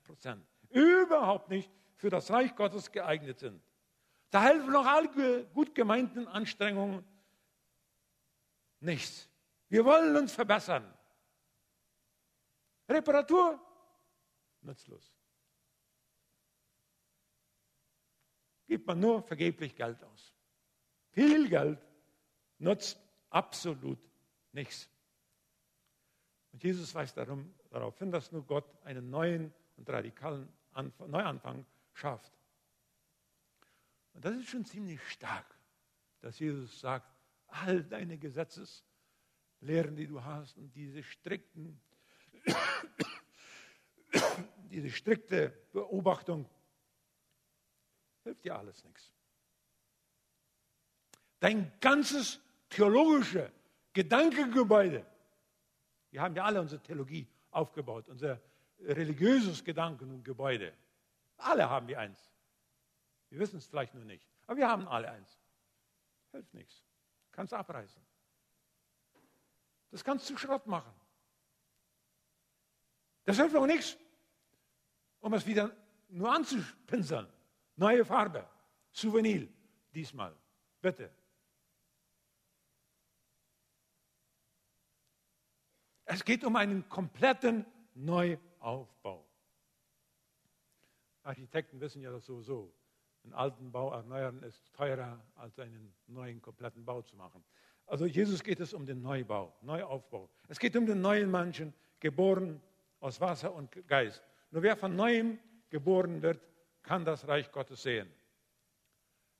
Prozent, 0.03 0.45
überhaupt 0.73 1.49
nicht 1.49 1.71
für 1.95 2.09
das 2.09 2.29
Reich 2.31 2.55
Gottes 2.55 2.91
geeignet 2.91 3.39
sind. 3.39 3.61
Da 4.29 4.41
helfen 4.41 4.71
noch 4.71 4.85
alle 4.85 5.45
gut 5.53 5.73
gemeinten 5.75 6.27
Anstrengungen. 6.27 7.05
nichts. 8.79 9.29
Wir 9.69 9.85
wollen 9.85 10.15
uns 10.17 10.33
verbessern. 10.33 10.93
Reparatur, 12.89 13.59
nutzlos. 14.61 15.13
Gibt 18.67 18.85
man 18.87 18.99
nur 18.99 19.21
vergeblich 19.23 19.75
Geld 19.75 20.03
aus. 20.03 20.33
Viel 21.11 21.47
Geld 21.47 21.79
nutzt 22.57 22.99
absolut 23.29 23.99
nichts. 24.51 24.89
Und 26.51 26.63
Jesus 26.63 26.93
weist 26.93 27.15
darum, 27.17 27.53
darauf 27.69 27.97
hin, 27.99 28.11
dass 28.11 28.31
nur 28.31 28.45
Gott 28.45 28.65
einen 28.83 29.09
neuen 29.09 29.53
und 29.77 29.89
radikalen 29.89 30.51
Anfang, 30.73 31.09
Neuanfang 31.09 31.65
schafft. 31.93 32.31
Und 34.13 34.25
das 34.25 34.35
ist 34.35 34.49
schon 34.49 34.65
ziemlich 34.65 35.01
stark, 35.09 35.45
dass 36.21 36.39
Jesus 36.39 36.79
sagt, 36.79 37.07
all 37.47 37.83
deine 37.83 38.17
Gesetzeslehren, 38.17 39.95
die 39.95 40.07
du 40.07 40.23
hast 40.23 40.57
und 40.57 40.75
diese 40.75 41.03
strikten, 41.03 41.81
diese 44.69 44.89
strikte 44.89 45.49
Beobachtung, 45.71 46.49
hilft 48.23 48.43
dir 48.45 48.57
alles 48.57 48.83
nichts. 48.83 49.11
Dein 51.39 51.71
ganzes 51.79 52.39
theologische 52.69 53.51
Gedankengebäude, 53.91 55.05
wir 56.11 56.21
haben 56.21 56.35
ja 56.35 56.45
alle 56.45 56.61
unsere 56.61 56.81
Theologie 56.81 57.27
aufgebaut, 57.51 58.07
unser 58.07 58.39
religiöses 58.85 59.63
Gedanken 59.63 60.11
und 60.11 60.23
Gebäude. 60.23 60.73
Alle 61.37 61.69
haben 61.69 61.87
wir 61.87 61.99
eins. 61.99 62.31
Wir 63.29 63.39
wissen 63.39 63.57
es 63.57 63.65
vielleicht 63.65 63.93
nur 63.93 64.05
nicht, 64.05 64.27
aber 64.45 64.57
wir 64.57 64.67
haben 64.67 64.87
alle 64.87 65.11
eins. 65.11 65.39
Hilft 66.31 66.53
nichts. 66.53 66.83
Kannst 67.31 67.53
abreißen. 67.53 68.01
Das 69.91 70.03
kannst 70.03 70.29
du 70.29 70.37
Schrott 70.37 70.67
machen. 70.67 70.93
Das 73.25 73.37
hilft 73.37 73.55
auch 73.55 73.65
nichts, 73.65 73.97
um 75.19 75.33
es 75.33 75.45
wieder 75.45 75.75
nur 76.09 76.31
anzupinseln. 76.31 77.27
Neue 77.75 78.05
Farbe, 78.05 78.47
Souvenir 78.91 79.47
diesmal. 79.93 80.35
Bitte. 80.81 81.11
Es 86.05 86.23
geht 86.23 86.43
um 86.43 86.55
einen 86.55 86.87
kompletten 86.89 87.65
Neuaufbau. 88.63 89.25
Architekten 91.23 91.79
wissen 91.81 92.01
ja 92.01 92.11
das 92.11 92.25
sowieso. 92.25 92.73
Einen 93.23 93.33
alten 93.33 93.71
Bau 93.71 93.91
erneuern 93.91 94.41
ist 94.43 94.73
teurer, 94.73 95.21
als 95.35 95.59
einen 95.59 95.93
neuen, 96.07 96.41
kompletten 96.41 96.83
Bau 96.85 97.01
zu 97.01 97.15
machen. 97.15 97.43
Also 97.85 98.05
Jesus 98.05 98.41
geht 98.43 98.59
es 98.59 98.73
um 98.73 98.85
den 98.85 99.01
Neubau, 99.01 99.53
Neuaufbau. 99.61 100.29
Es 100.47 100.59
geht 100.59 100.75
um 100.75 100.85
den 100.85 101.01
neuen 101.01 101.29
Menschen, 101.29 101.73
geboren 101.99 102.61
aus 102.99 103.19
Wasser 103.19 103.53
und 103.53 103.87
Geist. 103.87 104.23
Nur 104.51 104.63
wer 104.63 104.77
von 104.77 104.95
neuem 104.95 105.39
geboren 105.69 106.21
wird, 106.21 106.41
kann 106.83 107.03
das 107.03 107.27
Reich 107.27 107.51
Gottes 107.51 107.83
sehen. 107.83 108.09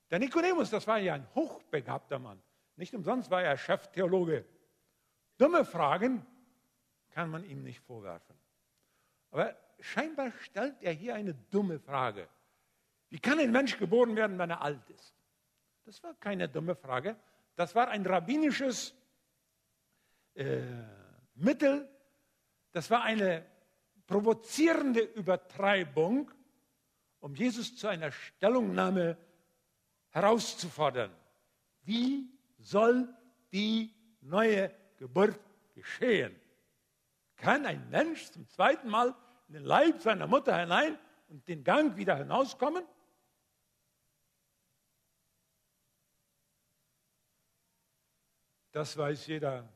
Der 0.10 0.20
Nikodemus, 0.20 0.70
das 0.70 0.86
war 0.86 1.00
ja 1.00 1.14
ein 1.14 1.28
hochbegabter 1.34 2.20
Mann. 2.20 2.42
Nicht 2.76 2.94
umsonst 2.94 3.32
war 3.32 3.44
er 3.44 3.58
Cheftheologe. 3.58 4.46
Dumme 5.38 5.66
Fragen 5.66 6.26
kann 7.10 7.30
man 7.30 7.44
ihm 7.46 7.64
nicht 7.64 7.80
vorwerfen. 7.80 8.43
Aber 9.34 9.58
scheinbar 9.80 10.32
stellt 10.44 10.76
er 10.82 10.94
hier 10.94 11.16
eine 11.16 11.34
dumme 11.34 11.80
Frage. 11.80 12.30
Wie 13.10 13.18
kann 13.18 13.40
ein 13.40 13.52
Mensch 13.52 13.80
geboren 13.80 14.16
werden, 14.16 14.38
wenn 14.38 14.52
er 14.52 14.62
alt 14.62 14.88
ist? 14.92 15.16
Das 15.86 16.04
war 16.04 16.14
keine 16.14 16.48
dumme 16.48 16.76
Frage. 16.76 17.16
Das 17.56 17.74
war 17.74 17.88
ein 17.88 18.06
rabbinisches 18.06 18.94
äh, 20.36 20.62
Mittel. 21.34 21.90
Das 22.74 22.92
war 22.92 23.02
eine 23.02 23.44
provozierende 24.06 25.02
Übertreibung, 25.02 26.30
um 27.20 27.34
Jesus 27.34 27.76
zu 27.76 27.88
einer 27.88 28.12
Stellungnahme 28.12 29.18
herauszufordern. 30.10 31.12
Wie 31.82 32.30
soll 32.60 33.12
die 33.52 33.96
neue 34.22 34.72
Geburt 34.98 35.40
geschehen? 35.74 36.40
Kann 37.36 37.66
ein 37.66 37.90
Mensch 37.90 38.30
zum 38.30 38.48
zweiten 38.48 38.90
Mal 38.90 39.16
in 39.54 39.60
den 39.60 39.66
Leib 39.68 40.02
seiner 40.02 40.26
Mutter 40.26 40.58
hinein 40.58 40.98
und 41.30 41.48
den 41.48 41.64
Gang 41.64 41.96
wieder 41.96 42.16
hinauskommen? 42.16 42.84
Das 48.72 48.98
weiß 48.98 49.28
jeder 49.28 49.72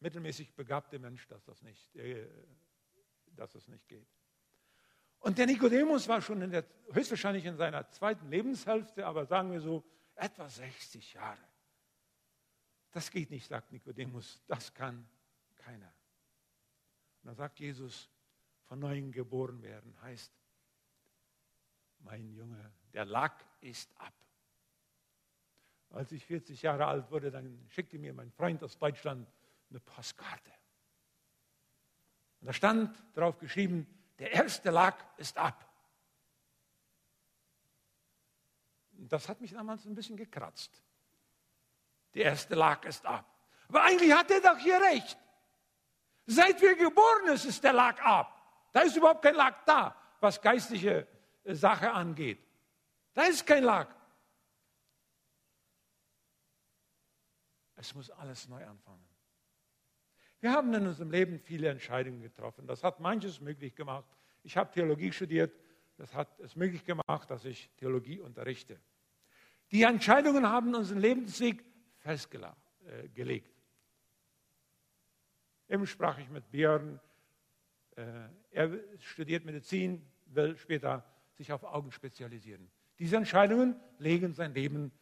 mittelmäßig 0.00 0.54
begabte 0.54 0.98
Mensch, 0.98 1.26
dass 1.28 1.42
das 1.44 1.62
nicht, 1.62 1.96
äh, 1.96 2.28
dass 3.28 3.52
das 3.52 3.66
nicht 3.68 3.88
geht. 3.88 4.06
Und 5.20 5.38
der 5.38 5.46
Nikodemus 5.46 6.06
war 6.08 6.20
schon 6.20 6.42
in 6.42 6.50
der, 6.50 6.66
höchstwahrscheinlich 6.92 7.46
in 7.46 7.56
seiner 7.56 7.88
zweiten 7.88 8.28
Lebenshälfte, 8.28 9.06
aber 9.06 9.24
sagen 9.24 9.50
wir 9.50 9.62
so 9.62 9.82
etwa 10.14 10.46
60 10.46 11.14
Jahre. 11.14 11.48
Das 12.90 13.10
geht 13.10 13.30
nicht, 13.30 13.48
sagt 13.48 13.72
Nikodemus, 13.72 14.42
das 14.46 14.74
kann 14.74 15.08
keiner. 15.54 15.90
Und 17.24 17.28
dann 17.28 17.36
sagt 17.36 17.58
Jesus, 17.58 18.10
von 18.64 18.78
neuem 18.78 19.10
geboren 19.10 19.62
werden 19.62 19.98
heißt, 20.02 20.30
mein 22.00 22.34
Junge, 22.34 22.70
der 22.92 23.06
Lack 23.06 23.42
ist 23.62 23.90
ab. 23.98 24.12
Als 25.88 26.12
ich 26.12 26.26
40 26.26 26.60
Jahre 26.60 26.84
alt 26.84 27.10
wurde, 27.10 27.30
dann 27.30 27.64
schickte 27.70 27.98
mir 27.98 28.12
mein 28.12 28.30
Freund 28.30 28.62
aus 28.62 28.76
Deutschland 28.76 29.26
eine 29.70 29.80
Postkarte. 29.80 30.50
Und 32.42 32.48
da 32.48 32.52
stand 32.52 33.02
drauf 33.14 33.38
geschrieben, 33.38 33.86
der 34.18 34.32
erste 34.32 34.70
Lack 34.70 35.02
ist 35.16 35.38
ab. 35.38 35.66
Und 38.98 39.10
das 39.10 39.30
hat 39.30 39.40
mich 39.40 39.52
damals 39.52 39.86
ein 39.86 39.94
bisschen 39.94 40.18
gekratzt. 40.18 40.82
Der 42.12 42.24
erste 42.26 42.54
Lag 42.54 42.84
ist 42.84 43.06
ab. 43.06 43.24
Aber 43.68 43.82
eigentlich 43.82 44.12
hat 44.12 44.30
er 44.30 44.42
doch 44.42 44.58
hier 44.58 44.78
recht. 44.78 45.18
Seit 46.26 46.60
wir 46.60 46.74
geboren 46.76 47.36
sind, 47.36 47.50
ist 47.50 47.62
der 47.62 47.72
Lag 47.72 48.00
ab. 48.02 48.30
Da 48.72 48.80
ist 48.80 48.96
überhaupt 48.96 49.22
kein 49.22 49.34
Lag 49.34 49.64
da, 49.64 49.94
was 50.20 50.40
geistliche 50.40 51.06
äh, 51.44 51.54
Sache 51.54 51.90
angeht. 51.92 52.38
Da 53.12 53.24
ist 53.24 53.46
kein 53.46 53.64
Lag. 53.64 53.88
Es 57.76 57.94
muss 57.94 58.10
alles 58.10 58.48
neu 58.48 58.64
anfangen. 58.66 59.04
Wir 60.40 60.52
haben 60.52 60.72
in 60.74 60.86
unserem 60.86 61.10
Leben 61.10 61.38
viele 61.38 61.68
Entscheidungen 61.68 62.20
getroffen. 62.20 62.66
Das 62.66 62.82
hat 62.82 63.00
manches 63.00 63.40
möglich 63.40 63.74
gemacht. 63.74 64.04
Ich 64.42 64.56
habe 64.56 64.70
Theologie 64.72 65.12
studiert. 65.12 65.54
Das 65.96 66.12
hat 66.14 66.38
es 66.40 66.56
möglich 66.56 66.84
gemacht, 66.84 67.30
dass 67.30 67.44
ich 67.44 67.70
Theologie 67.76 68.20
unterrichte. 68.20 68.80
Die 69.70 69.82
Entscheidungen 69.82 70.48
haben 70.48 70.74
unseren 70.74 70.98
Lebensweg 70.98 71.64
festgelegt. 71.98 73.53
Eben 75.68 75.86
sprach 75.86 76.18
ich 76.18 76.28
mit 76.30 76.50
Björn. 76.50 77.00
Äh, 77.96 78.04
er 78.50 78.70
studiert 79.00 79.44
Medizin, 79.44 80.04
will 80.26 80.56
später 80.56 81.04
sich 81.32 81.52
auf 81.52 81.64
Augen 81.64 81.90
spezialisieren. 81.92 82.70
Diese 82.98 83.16
Entscheidungen 83.16 83.80
legen 83.98 84.32
sein 84.32 84.54
Leben 84.54 84.92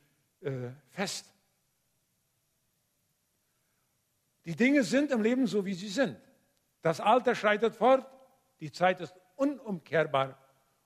äh, 0.41 0.71
fest. 0.91 1.33
Die 4.45 4.57
Dinge 4.57 4.83
sind 4.83 5.11
im 5.13 5.23
Leben 5.23 5.47
so, 5.47 5.65
wie 5.65 5.75
sie 5.75 5.89
sind. 5.89 6.19
Das 6.81 7.01
Alter 7.01 7.35
schreitet 7.35 7.77
fort, 7.77 8.07
die 8.61 8.73
Zeit 8.73 9.01
ist 9.01 9.15
unumkehrbar 9.37 10.39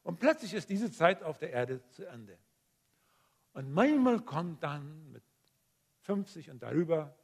und 0.03 0.19
plötzlich 0.19 0.53
ist 0.55 0.69
diese 0.69 0.91
Zeit 0.91 1.23
auf 1.23 1.39
der 1.39 1.51
Erde 1.53 1.83
zu 1.91 2.05
Ende. 2.05 2.39
Und 3.53 3.73
manchmal 3.73 4.21
kommt 4.21 4.63
dann 4.63 5.11
mit 5.13 5.23
50 6.03 6.51
und 6.51 6.63
darüber, 6.63 7.17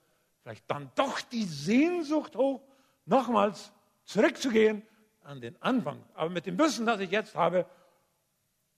vielleicht 0.43 0.71
dann 0.71 0.91
doch 0.95 1.21
die 1.21 1.45
Sehnsucht 1.45 2.37
hoch, 2.37 2.61
nochmals 3.07 3.73
zurückzugehen 4.05 4.83
an 5.23 5.41
den 5.41 5.61
Anfang. 5.63 6.05
Aber 6.15 6.31
mit 6.31 6.47
dem 6.47 6.59
Wissen, 6.59 6.87
das 6.87 7.01
ich 7.01 7.11
jetzt 7.11 7.35
habe, 7.35 7.67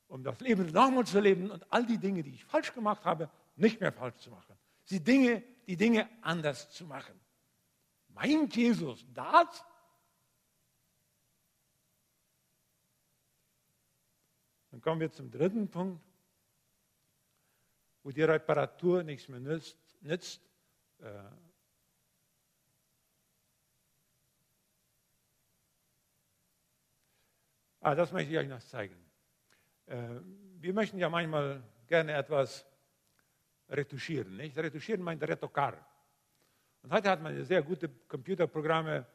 um 0.08 0.22
das 0.22 0.38
Leben 0.40 0.70
nochmal 0.70 1.06
zu 1.06 1.20
leben 1.20 1.50
und 1.50 1.70
all 1.72 1.86
die 1.86 1.98
Dinge, 1.98 2.22
die 2.22 2.34
ich 2.34 2.44
falsch 2.44 2.72
gemacht 2.72 3.04
habe, 3.04 3.30
nicht 3.56 3.80
mehr 3.80 3.92
falsch 3.92 4.18
zu 4.18 4.30
machen. 4.30 4.54
Die 4.90 5.02
Dinge, 5.02 5.42
die 5.66 5.76
Dinge 5.76 6.08
anders 6.20 6.70
zu 6.70 6.84
machen. 6.84 7.18
Meint 8.08 8.54
Jesus 8.54 9.04
das? 9.12 9.64
Dann 14.70 14.80
kommen 14.80 15.00
wir 15.00 15.10
zum 15.10 15.30
dritten 15.30 15.68
Punkt, 15.68 16.04
wo 18.02 18.10
die 18.10 18.22
Reparatur 18.22 19.02
nichts 19.02 19.28
mehr 19.28 19.40
nützt, 19.40 19.78
nützt 20.02 20.42
äh, 20.98 21.22
ah, 27.84 27.94
das 27.94 28.12
möchte 28.12 28.32
ich 28.32 28.38
euch 28.38 28.48
noch 28.48 28.62
zeigen. 28.62 28.96
Äh, 29.86 30.20
wir 30.60 30.72
möchten 30.72 30.98
ja 30.98 31.08
manchmal 31.08 31.62
gerne 31.86 32.12
etwas 32.14 32.66
retuschieren. 33.68 34.36
Nicht? 34.36 34.56
Retuschieren 34.56 35.02
meint 35.02 35.22
Retocar. 35.22 35.86
Und 36.82 36.92
heute 36.92 37.10
hat 37.10 37.22
man 37.22 37.44
sehr 37.44 37.62
gute 37.62 37.88
Computerprogramme. 37.88 39.06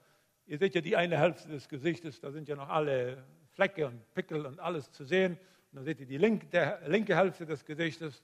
Ihr 0.45 0.57
seht 0.57 0.75
ja 0.75 0.81
die 0.81 0.95
eine 0.95 1.17
Hälfte 1.17 1.49
des 1.49 1.67
Gesichtes, 1.67 2.19
da 2.19 2.31
sind 2.31 2.47
ja 2.47 2.55
noch 2.55 2.69
alle 2.69 3.23
Flecke 3.49 3.87
und 3.87 4.13
Pickel 4.13 4.45
und 4.45 4.59
alles 4.59 4.91
zu 4.91 5.03
sehen. 5.03 5.33
Und 5.33 5.75
dann 5.75 5.83
seht 5.83 5.99
ihr 5.99 6.07
die 6.07 6.17
linke, 6.17 6.47
der, 6.47 6.87
linke 6.87 7.15
Hälfte 7.15 7.45
des 7.45 7.65
Gesichtes 7.65 8.23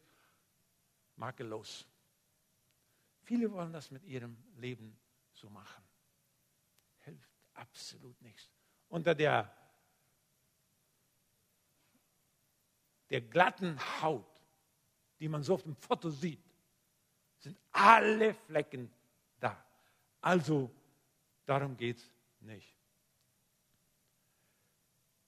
makellos. 1.16 1.88
Viele 3.24 3.52
wollen 3.52 3.74
das 3.74 3.92
mit 3.92 4.04
ihrem 4.04 4.38
Leben 4.58 4.98
so 5.34 5.50
machen. 5.50 5.84
Hilft 7.02 7.32
absolut 7.54 8.20
nichts. 8.22 8.52
Unter 8.88 9.16
der, 9.16 9.52
der 13.10 13.22
glatten 13.22 13.80
Haut, 14.02 14.26
die 15.20 15.30
man 15.30 15.44
so 15.44 15.56
auf 15.56 15.64
dem 15.64 15.76
Foto 15.76 16.10
sieht, 16.10 16.44
sind 17.40 17.58
alle 17.72 18.34
Flecken 18.34 18.92
da. 19.40 19.64
Also 20.22 20.72
darum 21.46 21.78
geht 21.78 21.98
es 21.98 22.12
nicht. 22.40 22.76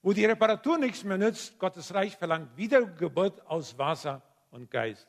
Wo 0.02 0.14
die 0.14 0.26
Reparatur 0.26 0.78
nichts 0.78 1.04
mehr 1.04 1.18
nützt, 1.18 1.60
Gottes 1.60 1.94
Reich 1.94 2.16
verlangt 2.16 2.56
Wiedergeburt 2.56 3.46
aus 3.48 3.78
Wasser 3.78 4.22
und 4.52 4.72
Geist. 4.72 5.08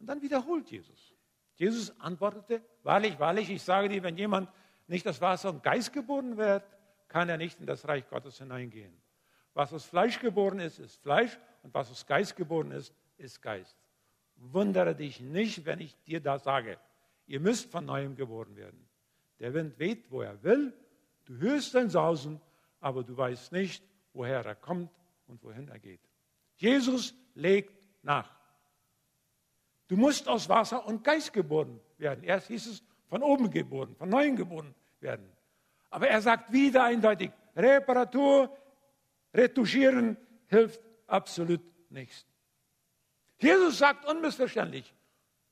Und 0.00 0.06
dann 0.06 0.20
wiederholt 0.22 0.70
Jesus. 0.70 1.14
Jesus 1.54 1.98
antwortete, 2.00 2.62
wahrlich, 2.82 3.18
wahrlich, 3.18 3.48
ich 3.50 3.62
sage 3.62 3.88
dir, 3.88 4.02
wenn 4.02 4.16
jemand 4.16 4.50
nicht 4.86 5.06
aus 5.06 5.20
Wasser 5.20 5.50
und 5.50 5.62
Geist 5.62 5.92
geboren 5.92 6.36
wird, 6.36 6.64
kann 7.08 7.28
er 7.28 7.36
nicht 7.36 7.60
in 7.60 7.66
das 7.66 7.86
Reich 7.86 8.08
Gottes 8.08 8.38
hineingehen. 8.38 8.92
Was 9.54 9.72
aus 9.72 9.84
Fleisch 9.84 10.18
geboren 10.18 10.58
ist, 10.58 10.78
ist 10.78 11.00
Fleisch 11.00 11.38
und 11.62 11.72
was 11.72 11.90
aus 11.90 12.06
Geist 12.06 12.36
geboren 12.36 12.72
ist, 12.72 12.92
ist 13.16 13.40
Geist. 13.40 13.76
Wundere 14.36 14.94
dich 14.94 15.20
nicht, 15.20 15.64
wenn 15.64 15.80
ich 15.80 15.96
dir 16.02 16.20
das 16.20 16.42
sage. 16.44 16.78
Ihr 17.26 17.40
müsst 17.40 17.70
von 17.70 17.86
neuem 17.86 18.16
geboren 18.16 18.56
werden. 18.56 18.86
Der 19.38 19.54
Wind 19.54 19.78
weht, 19.78 20.10
wo 20.10 20.22
er 20.22 20.42
will. 20.42 20.72
Du 21.24 21.36
hörst 21.38 21.70
sein 21.70 21.88
Sausen, 21.88 22.40
aber 22.80 23.02
du 23.04 23.16
weißt 23.16 23.52
nicht, 23.52 23.82
woher 24.12 24.44
er 24.44 24.54
kommt 24.56 24.90
und 25.28 25.42
wohin 25.42 25.68
er 25.68 25.78
geht. 25.78 26.00
Jesus 26.56 27.14
legt 27.34 27.88
nach. 28.02 28.30
Du 29.88 29.96
musst 29.96 30.28
aus 30.28 30.48
Wasser 30.48 30.84
und 30.86 31.04
Geist 31.04 31.32
geboren 31.32 31.80
werden. 31.98 32.24
Erst 32.24 32.48
hieß 32.48 32.66
es 32.66 32.82
von 33.08 33.22
oben 33.22 33.50
geboren, 33.50 33.94
von 33.96 34.08
neuem 34.08 34.36
geboren 34.36 34.74
werden. 35.00 35.30
Aber 35.90 36.08
er 36.08 36.20
sagt 36.20 36.52
wieder 36.52 36.84
eindeutig, 36.84 37.30
Reparatur, 37.54 38.54
Retuschieren 39.34 40.16
hilft 40.46 40.80
absolut 41.06 41.60
nichts. 41.90 42.26
Jesus 43.38 43.78
sagt 43.78 44.04
unmissverständlich, 44.06 44.94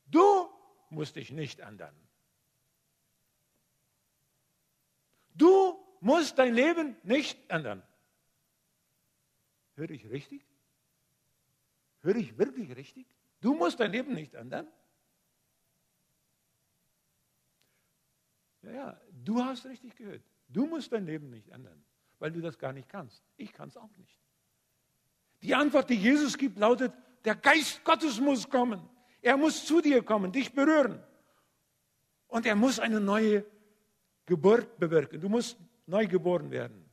du 0.05 0.49
musst 0.89 1.15
dich 1.15 1.31
nicht 1.31 1.59
ändern. 1.59 1.95
Du 5.35 5.77
musst 5.99 6.37
dein 6.37 6.53
Leben 6.53 6.95
nicht 7.03 7.39
ändern. 7.49 7.83
Höre 9.75 9.89
ich 9.89 10.09
richtig? 10.09 10.45
Höre 12.01 12.15
ich 12.15 12.37
wirklich 12.37 12.75
richtig? 12.75 13.07
Du 13.41 13.53
musst 13.53 13.79
dein 13.79 13.91
Leben 13.91 14.13
nicht 14.13 14.33
ändern? 14.35 14.67
Ja, 18.61 18.71
ja, 18.71 19.01
du 19.11 19.43
hast 19.43 19.65
richtig 19.65 19.95
gehört. 19.95 20.23
Du 20.47 20.65
musst 20.67 20.91
dein 20.91 21.05
Leben 21.05 21.29
nicht 21.29 21.49
ändern, 21.49 21.83
weil 22.23 22.31
du 22.31 22.39
das 22.39 22.57
gar 22.57 22.71
nicht 22.71 22.87
kannst. 22.87 23.21
Ich 23.35 23.51
kann 23.51 23.67
es 23.67 23.75
auch 23.75 23.91
nicht. 23.97 24.17
Die 25.41 25.53
Antwort, 25.53 25.89
die 25.89 25.95
Jesus 25.95 26.37
gibt, 26.37 26.57
lautet, 26.57 26.93
der 27.25 27.35
Geist 27.35 27.83
Gottes 27.83 28.17
muss 28.21 28.49
kommen. 28.49 28.81
Er 29.21 29.35
muss 29.35 29.65
zu 29.65 29.81
dir 29.81 30.01
kommen, 30.03 30.31
dich 30.31 30.53
berühren. 30.53 31.03
Und 32.27 32.45
er 32.45 32.55
muss 32.55 32.79
eine 32.79 33.01
neue 33.01 33.43
Geburt 34.25 34.79
bewirken. 34.79 35.19
Du 35.19 35.27
musst 35.27 35.57
neu 35.85 36.07
geboren 36.07 36.49
werden. 36.49 36.89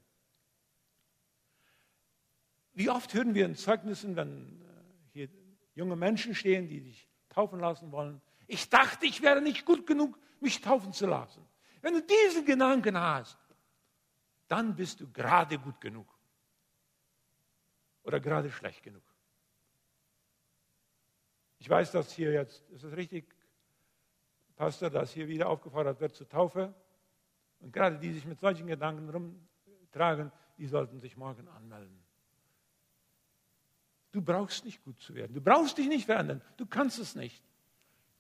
Wie 2.72 2.90
oft 2.90 3.14
hören 3.14 3.32
wir 3.32 3.46
in 3.46 3.54
Zeugnissen, 3.54 4.16
wenn 4.16 4.60
äh, 4.60 5.12
hier 5.12 5.28
junge 5.76 5.94
Menschen 5.94 6.34
stehen, 6.34 6.66
die 6.66 6.80
sich 6.80 7.08
taufen 7.28 7.60
lassen 7.60 7.92
wollen, 7.92 8.20
ich 8.48 8.68
dachte, 8.68 9.06
ich 9.06 9.22
wäre 9.22 9.40
nicht 9.40 9.64
gut 9.64 9.86
genug, 9.86 10.18
mich 10.40 10.60
taufen 10.60 10.92
zu 10.92 11.06
lassen. 11.06 11.46
Wenn 11.82 11.94
du 11.94 12.02
diesen 12.02 12.44
Gedanken 12.44 12.98
hast, 12.98 13.38
dann 14.50 14.74
bist 14.74 15.00
du 15.00 15.08
gerade 15.12 15.58
gut 15.58 15.80
genug 15.80 16.08
oder 18.02 18.18
gerade 18.18 18.50
schlecht 18.50 18.82
genug. 18.82 19.04
Ich 21.58 21.70
weiß, 21.70 21.92
dass 21.92 22.10
hier 22.12 22.32
jetzt, 22.32 22.68
ist 22.70 22.82
es 22.82 22.96
richtig, 22.96 23.32
Pastor, 24.56 24.90
dass 24.90 25.12
hier 25.12 25.28
wieder 25.28 25.48
aufgefordert 25.48 26.00
wird 26.00 26.16
zur 26.16 26.28
Taufe. 26.28 26.74
Und 27.60 27.72
gerade 27.72 27.98
die 27.98 28.12
sich 28.12 28.24
mit 28.24 28.40
solchen 28.40 28.66
Gedanken 28.66 29.08
rumtragen, 29.08 30.32
die 30.58 30.66
sollten 30.66 30.98
sich 30.98 31.16
morgen 31.16 31.46
anmelden. 31.46 32.02
Du 34.10 34.20
brauchst 34.20 34.64
nicht 34.64 34.82
gut 34.82 35.00
zu 35.00 35.14
werden. 35.14 35.32
Du 35.32 35.40
brauchst 35.40 35.78
dich 35.78 35.86
nicht 35.86 36.06
verändern. 36.06 36.42
Du 36.56 36.66
kannst 36.66 36.98
es 36.98 37.14
nicht. 37.14 37.40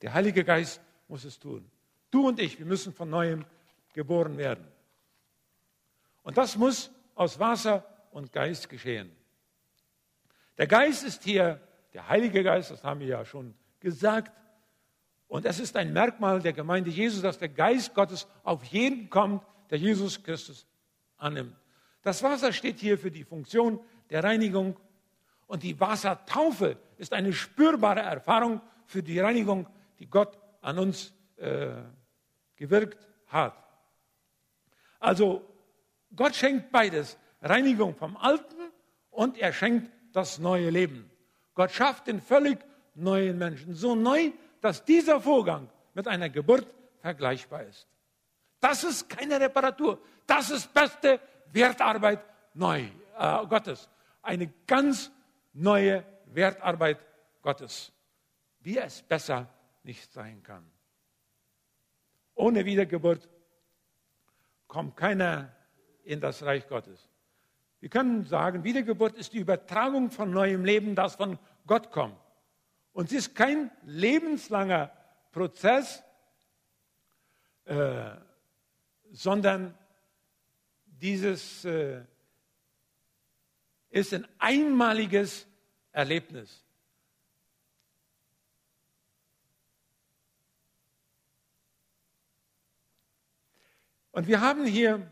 Der 0.02 0.14
Heilige 0.14 0.44
Geist 0.44 0.80
muss 1.08 1.24
es 1.24 1.40
tun. 1.40 1.68
Du 2.12 2.28
und 2.28 2.38
ich, 2.38 2.58
wir 2.60 2.66
müssen 2.66 2.92
von 2.92 3.10
neuem 3.10 3.44
geboren 3.94 4.38
werden. 4.38 4.70
Und 6.22 6.36
das 6.36 6.56
muss 6.56 6.90
aus 7.14 7.38
Wasser 7.38 7.84
und 8.10 8.32
Geist 8.32 8.68
geschehen. 8.68 9.10
Der 10.58 10.66
Geist 10.66 11.04
ist 11.04 11.24
hier 11.24 11.60
der 11.92 12.08
Heilige 12.08 12.42
Geist, 12.42 12.70
das 12.70 12.84
haben 12.84 13.00
wir 13.00 13.06
ja 13.06 13.24
schon 13.24 13.54
gesagt. 13.80 14.32
Und 15.26 15.46
es 15.46 15.60
ist 15.60 15.76
ein 15.76 15.92
Merkmal 15.92 16.40
der 16.40 16.52
Gemeinde 16.52 16.90
Jesus, 16.90 17.22
dass 17.22 17.38
der 17.38 17.48
Geist 17.48 17.94
Gottes 17.94 18.26
auf 18.42 18.64
jeden 18.64 19.08
kommt, 19.10 19.44
der 19.70 19.78
Jesus 19.78 20.22
Christus 20.22 20.66
annimmt. 21.16 21.56
Das 22.02 22.22
Wasser 22.22 22.52
steht 22.52 22.80
hier 22.80 22.98
für 22.98 23.10
die 23.10 23.24
Funktion 23.24 23.80
der 24.10 24.24
Reinigung 24.24 24.76
und 25.46 25.62
die 25.62 25.78
Wassertaufe 25.78 26.76
ist 26.96 27.12
eine 27.12 27.32
spürbare 27.32 28.00
Erfahrung 28.00 28.60
für 28.86 29.02
die 29.02 29.18
Reinigung, 29.18 29.66
die 29.98 30.06
Gott 30.06 30.38
an 30.60 30.78
uns 30.78 31.12
äh, 31.36 31.70
gewirkt 32.56 33.08
hat. 33.26 33.54
Also 34.98 35.49
Gott 36.14 36.34
schenkt 36.34 36.70
beides, 36.70 37.18
Reinigung 37.42 37.94
vom 37.94 38.16
Alten 38.16 38.70
und 39.10 39.38
er 39.38 39.52
schenkt 39.52 39.90
das 40.12 40.38
neue 40.38 40.70
Leben. 40.70 41.10
Gott 41.54 41.70
schafft 41.72 42.06
den 42.06 42.20
völlig 42.20 42.58
neuen 42.94 43.38
Menschen. 43.38 43.74
So 43.74 43.94
neu, 43.94 44.32
dass 44.60 44.84
dieser 44.84 45.20
Vorgang 45.20 45.68
mit 45.94 46.06
einer 46.08 46.28
Geburt 46.28 46.66
vergleichbar 47.00 47.64
ist. 47.64 47.86
Das 48.60 48.84
ist 48.84 49.08
keine 49.08 49.40
Reparatur. 49.40 49.98
Das 50.26 50.50
ist 50.50 50.72
beste 50.72 51.20
Wertarbeit 51.52 52.20
neu, 52.54 52.82
äh, 53.18 53.46
Gottes. 53.46 53.88
Eine 54.22 54.52
ganz 54.66 55.10
neue 55.52 56.04
Wertarbeit 56.26 56.98
Gottes. 57.42 57.92
Wie 58.60 58.76
es 58.78 59.02
besser 59.02 59.48
nicht 59.82 60.12
sein 60.12 60.42
kann. 60.42 60.70
Ohne 62.34 62.64
Wiedergeburt 62.64 63.28
kommt 64.66 64.96
keiner 64.96 65.50
in 66.04 66.20
das 66.20 66.42
Reich 66.42 66.68
Gottes. 66.68 67.08
Wir 67.80 67.88
können 67.88 68.26
sagen, 68.26 68.64
Wiedergeburt 68.64 69.16
ist 69.16 69.32
die 69.32 69.38
Übertragung 69.38 70.10
von 70.10 70.30
neuem 70.30 70.64
Leben, 70.64 70.94
das 70.94 71.16
von 71.16 71.38
Gott 71.66 71.90
kommt. 71.90 72.18
Und 72.92 73.06
es 73.06 73.12
ist 73.12 73.34
kein 73.34 73.70
lebenslanger 73.84 74.92
Prozess, 75.32 76.02
äh, 77.64 78.10
sondern 79.12 79.74
dieses 80.84 81.64
äh, 81.64 82.02
ist 83.90 84.12
ein 84.12 84.26
einmaliges 84.38 85.46
Erlebnis. 85.92 86.64
Und 94.12 94.26
wir 94.26 94.40
haben 94.40 94.66
hier 94.66 95.08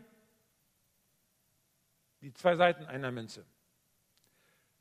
die 2.21 2.33
zwei 2.33 2.55
Seiten 2.55 2.85
einer 2.85 3.11
Münze. 3.11 3.45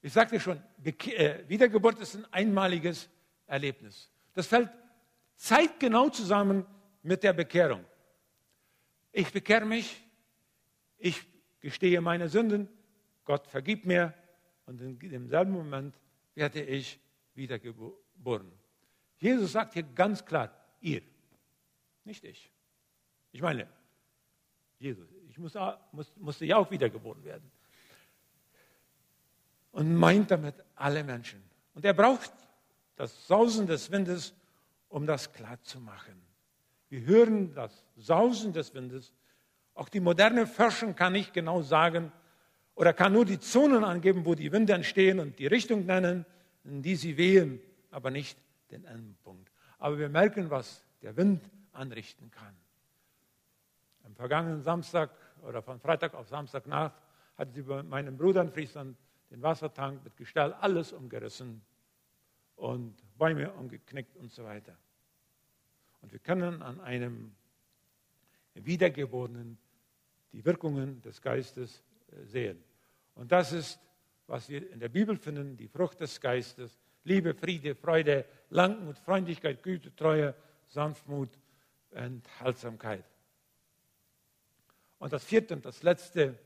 Ich 0.00 0.12
sagte 0.12 0.38
schon, 0.38 0.62
äh, 0.84 1.48
Wiedergeburt 1.48 1.98
ist 1.98 2.14
ein 2.14 2.24
einmaliges 2.32 3.08
Erlebnis. 3.46 4.10
Das 4.34 4.46
fällt 4.46 4.70
zeitgenau 5.36 6.08
zusammen 6.08 6.64
mit 7.02 7.22
der 7.22 7.32
Bekehrung. 7.32 7.84
Ich 9.12 9.32
bekehre 9.32 9.64
mich, 9.64 10.04
ich 10.98 11.26
gestehe 11.60 12.00
meine 12.00 12.28
Sünden, 12.28 12.68
Gott 13.24 13.46
vergibt 13.46 13.86
mir 13.86 14.14
und 14.66 14.80
in 14.80 14.98
demselben 14.98 15.52
Moment 15.52 15.98
werde 16.34 16.62
ich 16.62 17.00
wiedergeboren. 17.34 18.52
Jesus 19.18 19.52
sagt 19.52 19.74
hier 19.74 19.82
ganz 19.82 20.24
klar, 20.24 20.54
ihr, 20.80 21.02
nicht 22.04 22.24
ich. 22.24 22.52
Ich 23.32 23.42
meine, 23.42 23.68
Jesus, 24.78 25.08
ich 25.38 25.42
muss, 25.42 25.54
muss, 25.92 26.12
musste 26.16 26.44
ja 26.46 26.56
auch 26.56 26.68
wiedergeboren 26.70 27.22
werden 27.24 27.48
und 29.70 29.94
meint 29.94 30.32
damit 30.32 30.56
alle 30.74 31.04
Menschen. 31.04 31.40
Und 31.74 31.84
er 31.84 31.94
braucht 31.94 32.32
das 32.96 33.28
Sausen 33.28 33.68
des 33.68 33.92
Windes, 33.92 34.34
um 34.88 35.06
das 35.06 35.32
klar 35.32 35.62
zu 35.62 35.78
machen. 35.78 36.20
Wir 36.88 37.02
hören 37.02 37.54
das 37.54 37.84
Sausen 37.96 38.52
des 38.52 38.74
Windes. 38.74 39.12
Auch 39.74 39.88
die 39.88 40.00
moderne 40.00 40.48
Forschung 40.48 40.96
kann 40.96 41.12
nicht 41.12 41.32
genau 41.32 41.62
sagen 41.62 42.10
oder 42.74 42.92
kann 42.92 43.12
nur 43.12 43.24
die 43.24 43.38
Zonen 43.38 43.84
angeben, 43.84 44.24
wo 44.24 44.34
die 44.34 44.50
Winde 44.50 44.72
entstehen 44.72 45.20
und 45.20 45.38
die 45.38 45.46
Richtung 45.46 45.86
nennen, 45.86 46.26
in 46.64 46.82
die 46.82 46.96
sie 46.96 47.16
wehen, 47.16 47.60
aber 47.92 48.10
nicht 48.10 48.36
den 48.72 48.84
Endpunkt. 48.84 49.52
Aber 49.78 49.98
wir 49.98 50.08
merken, 50.08 50.50
was 50.50 50.84
der 51.02 51.16
Wind 51.16 51.48
anrichten 51.72 52.32
kann. 52.32 52.56
Am 54.02 54.16
vergangenen 54.16 54.62
Samstag 54.62 55.10
oder 55.42 55.62
von 55.62 55.80
Freitag 55.80 56.14
auf 56.14 56.28
Samstagnacht 56.28 56.94
hatte 57.36 57.52
sie 57.52 57.62
bei 57.62 57.82
meinem 57.82 58.16
Bruder 58.16 58.42
in 58.42 58.50
Friesland 58.50 58.96
den 59.30 59.42
Wassertank 59.42 60.02
mit 60.04 60.16
Gestell 60.16 60.52
alles 60.54 60.92
umgerissen 60.92 61.62
und 62.56 62.96
Bäume 63.16 63.52
umgeknickt 63.52 64.16
und 64.16 64.32
so 64.32 64.44
weiter. 64.44 64.76
Und 66.00 66.12
wir 66.12 66.18
können 66.18 66.62
an 66.62 66.80
einem 66.80 67.34
Wiedergeborenen 68.54 69.58
die 70.32 70.44
Wirkungen 70.44 71.00
des 71.02 71.20
Geistes 71.20 71.82
äh, 72.12 72.24
sehen. 72.24 72.62
Und 73.14 73.32
das 73.32 73.52
ist, 73.52 73.80
was 74.26 74.48
wir 74.48 74.70
in 74.70 74.80
der 74.80 74.88
Bibel 74.88 75.16
finden, 75.16 75.56
die 75.56 75.68
Frucht 75.68 76.00
des 76.00 76.20
Geistes. 76.20 76.78
Liebe, 77.04 77.34
Friede, 77.34 77.74
Freude, 77.74 78.24
Langmut, 78.50 78.98
Freundlichkeit, 78.98 79.62
Güte, 79.62 79.94
Treue, 79.96 80.34
Sanftmut, 80.66 81.30
Enthaltsamkeit. 81.90 83.04
Und 84.98 85.12
das 85.12 85.24
vierte 85.24 85.54
und 85.54 85.64
das 85.64 85.82
letzte, 85.82 86.38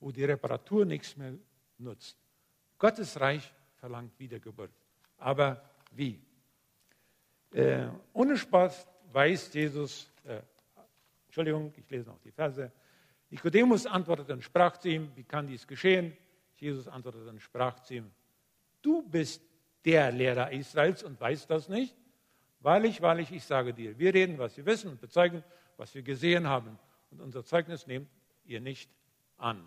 wo 0.00 0.10
die 0.10 0.24
Reparatur 0.24 0.84
nichts 0.84 1.16
mehr 1.16 1.34
nutzt. 1.78 2.16
Gottes 2.78 3.20
Reich 3.20 3.52
verlangt 3.76 4.18
Wiedergeburt. 4.18 4.70
Aber 5.18 5.62
wie? 5.92 6.20
Äh, 7.52 7.88
ohne 8.12 8.36
Spaß 8.36 8.86
weiß 9.12 9.52
Jesus, 9.54 10.10
äh, 10.24 10.40
Entschuldigung, 11.26 11.72
ich 11.76 11.88
lese 11.90 12.08
noch 12.08 12.18
die 12.20 12.30
Verse. 12.30 12.70
Nikodemus 13.30 13.86
antwortete 13.86 14.32
und 14.32 14.42
sprach 14.42 14.76
zu 14.76 14.88
ihm, 14.88 15.10
wie 15.14 15.24
kann 15.24 15.46
dies 15.46 15.66
geschehen? 15.66 16.16
Jesus 16.56 16.86
antwortete 16.86 17.28
und 17.28 17.40
sprach 17.40 17.80
zu 17.80 17.94
ihm, 17.94 18.10
du 18.82 19.02
bist 19.02 19.42
der 19.84 20.12
Lehrer 20.12 20.52
Israels 20.52 21.02
und 21.02 21.20
weißt 21.20 21.50
das 21.50 21.68
nicht? 21.68 21.96
Wahrlich, 22.60 23.02
wahrlich, 23.02 23.32
ich 23.32 23.44
sage 23.44 23.74
dir, 23.74 23.98
wir 23.98 24.14
reden, 24.14 24.38
was 24.38 24.56
wir 24.56 24.66
wissen 24.66 24.90
und 24.90 25.00
bezeugen, 25.00 25.42
was 25.76 25.94
wir 25.94 26.02
gesehen 26.02 26.46
haben. 26.46 26.78
Und 27.12 27.20
unser 27.20 27.44
Zeugnis 27.44 27.86
nehmt 27.86 28.08
ihr 28.44 28.60
nicht 28.60 28.90
an. 29.36 29.62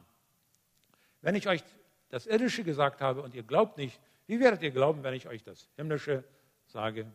Wenn 1.21 1.35
ich 1.35 1.47
euch 1.47 1.63
das 2.09 2.25
Irdische 2.25 2.63
gesagt 2.63 3.01
habe 3.01 3.21
und 3.21 3.35
ihr 3.35 3.43
glaubt 3.43 3.77
nicht, 3.77 3.99
wie 4.27 4.39
werdet 4.39 4.63
ihr 4.63 4.71
glauben, 4.71 5.03
wenn 5.03 5.13
ich 5.13 5.27
euch 5.27 5.43
das 5.43 5.69
Himmlische 5.75 6.23
sage? 6.65 7.05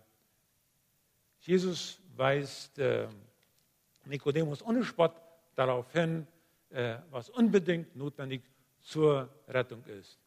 Jesus 1.40 2.00
weist 2.16 2.78
äh, 2.78 3.08
Nikodemus 4.04 4.62
ohne 4.62 4.84
Spott 4.84 5.14
darauf 5.54 5.90
hin, 5.92 6.26
äh, 6.70 6.96
was 7.10 7.28
unbedingt 7.30 7.96
notwendig 7.96 8.42
zur 8.80 9.28
Rettung 9.48 9.84
ist. 9.84 10.18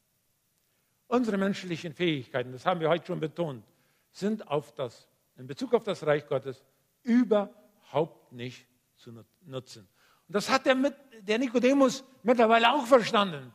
Unsere 1.07 1.37
menschlichen 1.37 1.93
Fähigkeiten, 1.93 2.51
das 2.51 2.65
haben 2.65 2.79
wir 2.79 2.89
heute 2.89 3.05
schon 3.05 3.19
betont, 3.19 3.63
sind 4.11 4.47
auf 4.47 4.73
das, 4.73 5.07
in 5.37 5.47
Bezug 5.47 5.73
auf 5.73 5.83
das 5.83 6.05
Reich 6.05 6.27
Gottes 6.27 6.63
überhaupt 7.03 8.31
nicht 8.31 8.67
zu 9.03 9.25
nutzen. 9.45 9.87
Und 10.27 10.35
das 10.35 10.49
hat 10.49 10.65
der, 10.65 10.75
der 11.21 11.37
Nikodemus 11.37 12.03
mittlerweile 12.23 12.71
auch 12.71 12.87
verstanden. 12.87 13.53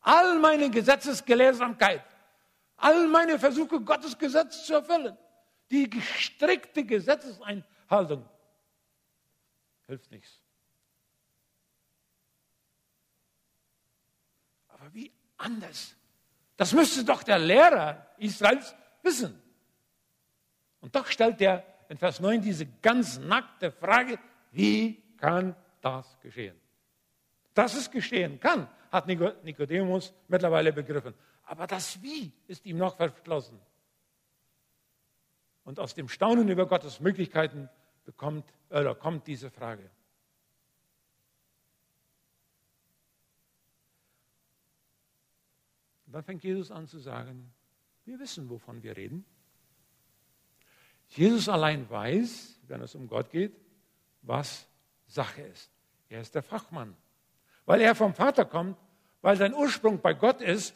All 0.00 0.38
meine 0.38 0.68
Gesetzesgelehrsamkeit, 0.70 2.04
all 2.76 3.06
meine 3.06 3.38
Versuche, 3.38 3.80
Gottes 3.80 4.18
Gesetz 4.18 4.66
zu 4.66 4.74
erfüllen, 4.74 5.16
die 5.70 5.88
gestrickte 5.88 6.84
Gesetzeseinhaltung 6.84 8.28
hilft 9.86 10.10
nichts. 10.10 10.40
Aber 14.68 14.92
wie 14.92 15.10
anders? 15.36 15.96
Das 16.56 16.72
müsste 16.72 17.04
doch 17.04 17.22
der 17.22 17.38
Lehrer 17.38 18.06
Israels 18.18 18.74
wissen. 19.02 19.40
Und 20.80 20.94
doch 20.94 21.06
stellt 21.06 21.40
er 21.40 21.64
in 21.88 21.96
Vers 21.96 22.20
9 22.20 22.42
diese 22.42 22.66
ganz 22.66 23.18
nackte 23.18 23.70
Frage, 23.70 24.18
wie 24.54 25.02
kann 25.16 25.56
das 25.80 26.18
geschehen? 26.20 26.56
Dass 27.54 27.74
es 27.74 27.90
geschehen 27.90 28.40
kann, 28.40 28.68
hat 28.90 29.06
Nikodemus 29.06 30.14
mittlerweile 30.28 30.72
begriffen. 30.72 31.14
Aber 31.44 31.66
das 31.66 32.00
Wie 32.02 32.32
ist 32.46 32.64
ihm 32.64 32.78
noch 32.78 32.96
verschlossen. 32.96 33.60
Und 35.64 35.78
aus 35.78 35.94
dem 35.94 36.08
Staunen 36.08 36.48
über 36.48 36.66
Gottes 36.66 37.00
Möglichkeiten 37.00 37.68
bekommt, 38.04 38.44
oder 38.70 38.94
kommt 38.94 39.26
diese 39.26 39.50
Frage. 39.50 39.90
Und 46.06 46.12
dann 46.12 46.22
fängt 46.22 46.44
Jesus 46.44 46.70
an 46.70 46.86
zu 46.86 46.98
sagen, 46.98 47.52
wir 48.04 48.18
wissen, 48.18 48.48
wovon 48.50 48.82
wir 48.82 48.96
reden. 48.96 49.24
Jesus 51.08 51.48
allein 51.48 51.88
weiß, 51.88 52.60
wenn 52.66 52.82
es 52.82 52.94
um 52.94 53.08
Gott 53.08 53.30
geht, 53.30 53.63
was 54.24 54.68
Sache 55.06 55.42
ist. 55.42 55.70
Er 56.08 56.20
ist 56.20 56.34
der 56.34 56.42
Fachmann. 56.42 56.96
Weil 57.66 57.80
er 57.80 57.94
vom 57.94 58.14
Vater 58.14 58.44
kommt, 58.44 58.76
weil 59.22 59.36
sein 59.36 59.54
Ursprung 59.54 60.00
bei 60.00 60.12
Gott 60.12 60.40
ist, 60.40 60.74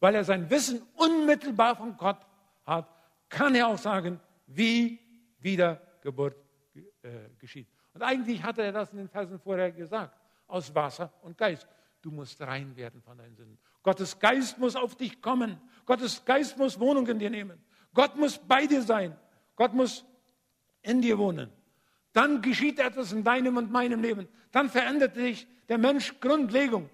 weil 0.00 0.14
er 0.14 0.24
sein 0.24 0.50
Wissen 0.50 0.82
unmittelbar 0.96 1.76
von 1.76 1.96
Gott 1.96 2.18
hat, 2.66 2.88
kann 3.28 3.54
er 3.54 3.68
auch 3.68 3.78
sagen, 3.78 4.20
wie 4.46 5.00
Wiedergeburt 5.40 6.36
äh, 7.02 7.30
geschieht. 7.38 7.68
Und 7.94 8.02
eigentlich 8.02 8.42
hatte 8.42 8.62
er 8.62 8.72
das 8.72 8.90
in 8.92 8.98
den 8.98 9.08
Versen 9.08 9.38
vorher 9.38 9.70
gesagt. 9.72 10.18
Aus 10.46 10.74
Wasser 10.74 11.12
und 11.22 11.38
Geist. 11.38 11.66
Du 12.02 12.10
musst 12.10 12.40
rein 12.42 12.76
werden 12.76 13.00
von 13.00 13.16
deinen 13.16 13.34
Sünden. 13.34 13.58
Gottes 13.82 14.18
Geist 14.18 14.58
muss 14.58 14.76
auf 14.76 14.94
dich 14.94 15.22
kommen. 15.22 15.58
Gottes 15.86 16.24
Geist 16.24 16.58
muss 16.58 16.78
Wohnung 16.78 17.06
in 17.06 17.18
dir 17.18 17.30
nehmen. 17.30 17.64
Gott 17.94 18.16
muss 18.16 18.38
bei 18.38 18.66
dir 18.66 18.82
sein. 18.82 19.16
Gott 19.56 19.72
muss 19.72 20.04
in 20.82 21.00
dir 21.00 21.16
wohnen. 21.16 21.50
Dann 22.14 22.40
geschieht 22.40 22.78
etwas 22.78 23.12
in 23.12 23.24
deinem 23.24 23.56
und 23.58 23.70
meinem 23.70 24.00
Leben. 24.00 24.28
Dann 24.52 24.70
verändert 24.70 25.16
sich 25.16 25.46
der 25.68 25.78
Mensch 25.78 26.20
Grundlegung. 26.20 26.88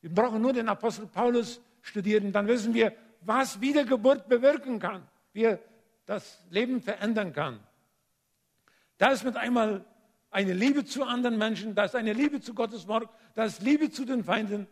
Wir 0.00 0.12
brauchen 0.12 0.42
nur 0.42 0.52
den 0.52 0.68
Apostel 0.68 1.06
Paulus 1.06 1.60
studieren, 1.82 2.32
dann 2.32 2.46
wissen 2.48 2.74
wir, 2.74 2.92
was 3.20 3.60
Wiedergeburt 3.60 4.28
bewirken 4.28 4.80
kann, 4.80 5.06
wie 5.32 5.44
er 5.44 5.60
das 6.04 6.44
Leben 6.50 6.82
verändern 6.82 7.32
kann. 7.32 7.60
Da 8.98 9.10
ist 9.12 9.24
mit 9.24 9.36
einmal 9.36 9.84
eine 10.30 10.52
Liebe 10.52 10.84
zu 10.84 11.04
anderen 11.04 11.38
Menschen, 11.38 11.74
da 11.74 11.84
ist 11.84 11.94
eine 11.94 12.12
Liebe 12.12 12.40
zu 12.40 12.52
Gottes 12.52 12.88
Wort, 12.88 13.08
da 13.34 13.44
ist 13.44 13.62
Liebe 13.62 13.90
zu 13.90 14.04
den 14.04 14.24
Feinden. 14.24 14.66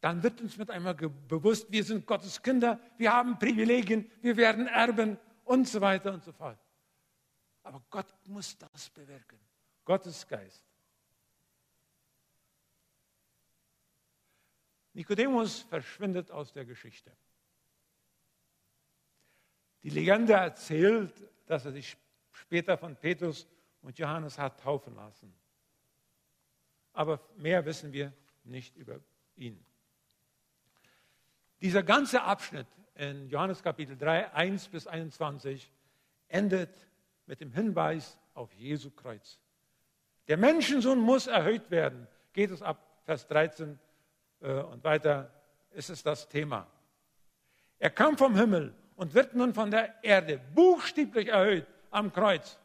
Dann 0.00 0.22
wird 0.22 0.40
uns 0.40 0.58
mit 0.58 0.70
einmal 0.70 0.94
bewusst, 0.94 1.70
wir 1.70 1.84
sind 1.84 2.06
Gottes 2.06 2.42
Kinder, 2.42 2.80
wir 2.98 3.12
haben 3.12 3.38
Privilegien, 3.38 4.10
wir 4.20 4.36
werden 4.36 4.66
Erben 4.66 5.16
und 5.44 5.68
so 5.68 5.80
weiter 5.80 6.12
und 6.12 6.24
so 6.24 6.32
fort. 6.32 6.58
Aber 7.64 7.82
Gott 7.90 8.06
muss 8.26 8.56
das 8.56 8.90
bewirken. 8.90 9.38
Gottes 9.84 10.26
Geist. 10.26 10.64
Nikodemus 14.92 15.60
verschwindet 15.62 16.30
aus 16.30 16.52
der 16.52 16.64
Geschichte. 16.64 17.10
Die 19.82 19.90
Legende 19.90 20.34
erzählt, 20.34 21.12
dass 21.46 21.64
er 21.64 21.72
sich 21.72 21.96
später 22.32 22.78
von 22.78 22.96
Petrus 22.96 23.46
und 23.82 23.98
Johannes 23.98 24.38
hat 24.38 24.60
taufen 24.60 24.94
lassen. 24.94 25.34
Aber 26.92 27.20
mehr 27.36 27.64
wissen 27.64 27.92
wir 27.92 28.12
nicht 28.44 28.76
über 28.76 29.00
ihn. 29.36 29.64
Dieser 31.60 31.82
ganze 31.82 32.22
Abschnitt 32.22 32.68
in 32.94 33.28
Johannes 33.28 33.62
Kapitel 33.62 33.96
3, 33.96 34.32
1 34.32 34.68
bis 34.68 34.86
21 34.86 35.72
endet 36.28 36.70
mit 37.26 37.40
dem 37.40 37.52
Hinweis 37.52 38.18
auf 38.34 38.52
Jesu 38.54 38.90
Kreuz. 38.90 39.38
Der 40.28 40.36
Menschensohn 40.36 40.98
muss 40.98 41.26
erhöht 41.26 41.70
werden. 41.70 42.06
Geht 42.32 42.50
es 42.50 42.62
ab 42.62 43.02
Vers 43.04 43.26
13 43.28 43.78
äh, 44.40 44.52
und 44.52 44.82
weiter 44.84 45.30
ist 45.70 45.90
es 45.90 46.02
das 46.02 46.28
Thema. 46.28 46.66
Er 47.78 47.90
kam 47.90 48.16
vom 48.16 48.36
Himmel 48.36 48.74
und 48.96 49.14
wird 49.14 49.34
nun 49.34 49.52
von 49.52 49.70
der 49.70 50.02
Erde 50.02 50.40
buchstäblich 50.54 51.28
erhöht 51.28 51.66
am 51.90 52.12
Kreuz. 52.12 52.58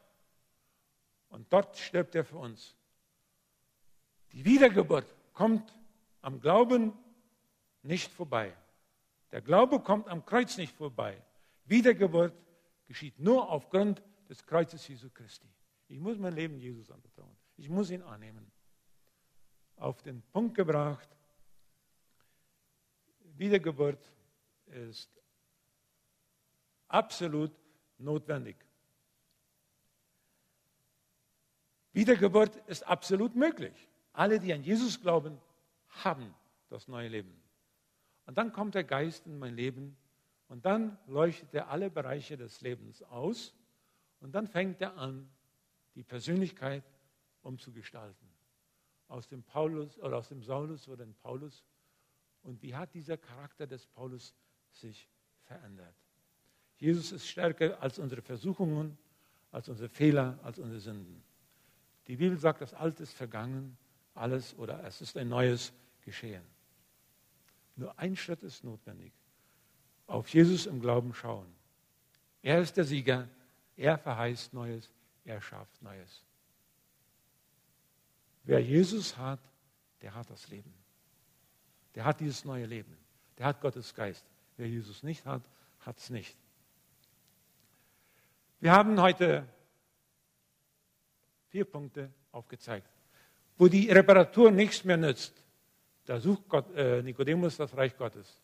Und 1.29 1.51
dort 1.51 1.77
stirbt 1.77 2.15
er 2.15 2.23
für 2.23 2.37
uns. 2.37 2.75
Die 4.31 4.45
Wiedergeburt 4.45 5.13
kommt 5.33 5.73
am 6.21 6.39
Glauben 6.39 6.93
nicht 7.81 8.11
vorbei. 8.11 8.53
Der 9.31 9.41
Glaube 9.41 9.79
kommt 9.79 10.07
am 10.07 10.25
Kreuz 10.25 10.57
nicht 10.57 10.75
vorbei. 10.75 11.21
Wiedergeburt 11.65 12.33
geschieht 12.85 13.19
nur 13.19 13.49
aufgrund 13.49 14.01
des 14.29 14.45
Kreuzes 14.45 14.87
Jesu 14.87 15.09
Christi. 15.09 15.49
Ich 15.87 15.99
muss 15.99 16.17
mein 16.17 16.33
Leben 16.33 16.59
Jesus 16.59 16.91
anvertrauen. 16.91 17.35
Ich 17.57 17.67
muss 17.67 17.89
ihn 17.89 18.03
annehmen. 18.03 18.49
Auf 19.75 20.01
den 20.03 20.21
Punkt 20.21 20.55
gebracht, 20.55 21.09
Wiedergeburt 23.35 23.99
ist 24.67 25.09
absolut 26.87 27.51
notwendig. 27.97 28.57
Wiedergeburt 31.93 32.55
ist 32.67 32.83
absolut 32.83 33.35
möglich. 33.35 33.87
Alle, 34.13 34.39
die 34.39 34.53
an 34.53 34.63
Jesus 34.63 35.01
glauben, 35.01 35.39
haben 35.87 36.35
das 36.69 36.87
neue 36.87 37.07
Leben. 37.07 37.41
Und 38.25 38.37
dann 38.37 38.51
kommt 38.51 38.75
der 38.75 38.83
Geist 38.83 39.25
in 39.25 39.39
mein 39.39 39.55
Leben 39.55 39.97
und 40.49 40.65
dann 40.65 40.99
leuchtet 41.07 41.53
er 41.53 41.69
alle 41.69 41.89
Bereiche 41.89 42.37
des 42.37 42.61
Lebens 42.61 43.01
aus 43.03 43.55
und 44.19 44.34
dann 44.34 44.47
fängt 44.47 44.82
er 44.82 44.97
an, 44.97 45.29
die 45.95 46.03
Persönlichkeit 46.03 46.84
umzugestalten. 47.41 48.27
Aus 49.08 49.27
dem 49.27 49.43
Paulus 49.43 49.97
oder 49.99 50.17
aus 50.17 50.29
dem 50.29 50.43
Saulus 50.43 50.88
oder 50.88 51.05
den 51.05 51.15
Paulus. 51.15 51.63
Und 52.43 52.62
wie 52.62 52.75
hat 52.75 52.93
dieser 52.93 53.17
Charakter 53.17 53.65
des 53.65 53.88
Paulus 53.88 54.36
sich 54.71 55.10
verändert? 55.43 55.95
Jesus 56.77 57.12
ist 57.12 57.27
stärker 57.27 57.82
als 57.82 57.99
unsere 57.99 58.21
Versuchungen, 58.21 58.97
als 59.51 59.67
unsere 59.67 59.89
Fehler, 59.89 60.39
als 60.43 60.60
unsere 60.60 60.79
Sünden. 60.79 61.23
Die 62.08 62.15
Bibel 62.17 62.38
sagt, 62.38 62.62
das 62.62 62.73
Alte 62.73 63.03
ist 63.03 63.13
vergangen, 63.13 63.77
alles 64.13 64.58
oder 64.58 64.84
es 64.84 65.01
ist 65.01 65.17
ein 65.17 65.27
neues 65.27 65.73
geschehen. 66.01 66.43
Nur 67.75 67.97
ein 67.97 68.15
Schritt 68.15 68.43
ist 68.43 68.63
notwendig. 68.63 69.13
Auf 70.08 70.27
Jesus 70.29 70.65
im 70.65 70.79
Glauben 70.82 71.13
schauen. 71.13 71.53
Er 72.41 72.62
ist 72.62 72.77
der 72.77 72.84
Sieger, 72.84 73.27
er 73.79 73.97
verheißt 73.97 74.53
Neues, 74.53 74.91
er 75.23 75.41
schafft 75.41 75.81
Neues. 75.81 76.23
Wer 78.43 78.59
Jesus 78.59 79.17
hat, 79.17 79.39
der 80.01 80.13
hat 80.13 80.29
das 80.29 80.49
Leben. 80.49 80.73
Der 81.95 82.03
hat 82.03 82.19
dieses 82.19 82.43
neue 82.45 82.65
Leben. 82.65 82.97
Der 83.37 83.45
hat 83.45 83.61
Gottes 83.61 83.93
Geist. 83.95 84.25
Wer 84.57 84.67
Jesus 84.67 85.01
nicht 85.01 85.25
hat, 85.25 85.41
hat 85.79 85.97
es 85.97 86.09
nicht. 86.09 86.37
Wir 88.59 88.73
haben 88.73 88.99
heute 89.01 89.47
vier 91.47 91.63
Punkte 91.63 92.11
aufgezeigt, 92.33 92.89
wo 93.57 93.67
die 93.67 93.89
Reparatur 93.89 94.51
nichts 94.51 94.83
mehr 94.83 94.97
nützt. 94.97 95.41
Da 96.05 96.19
sucht 96.19 96.49
Gott, 96.49 96.69
äh, 96.75 97.01
Nikodemus 97.01 97.55
das 97.55 97.75
Reich 97.77 97.95
Gottes. 97.97 98.41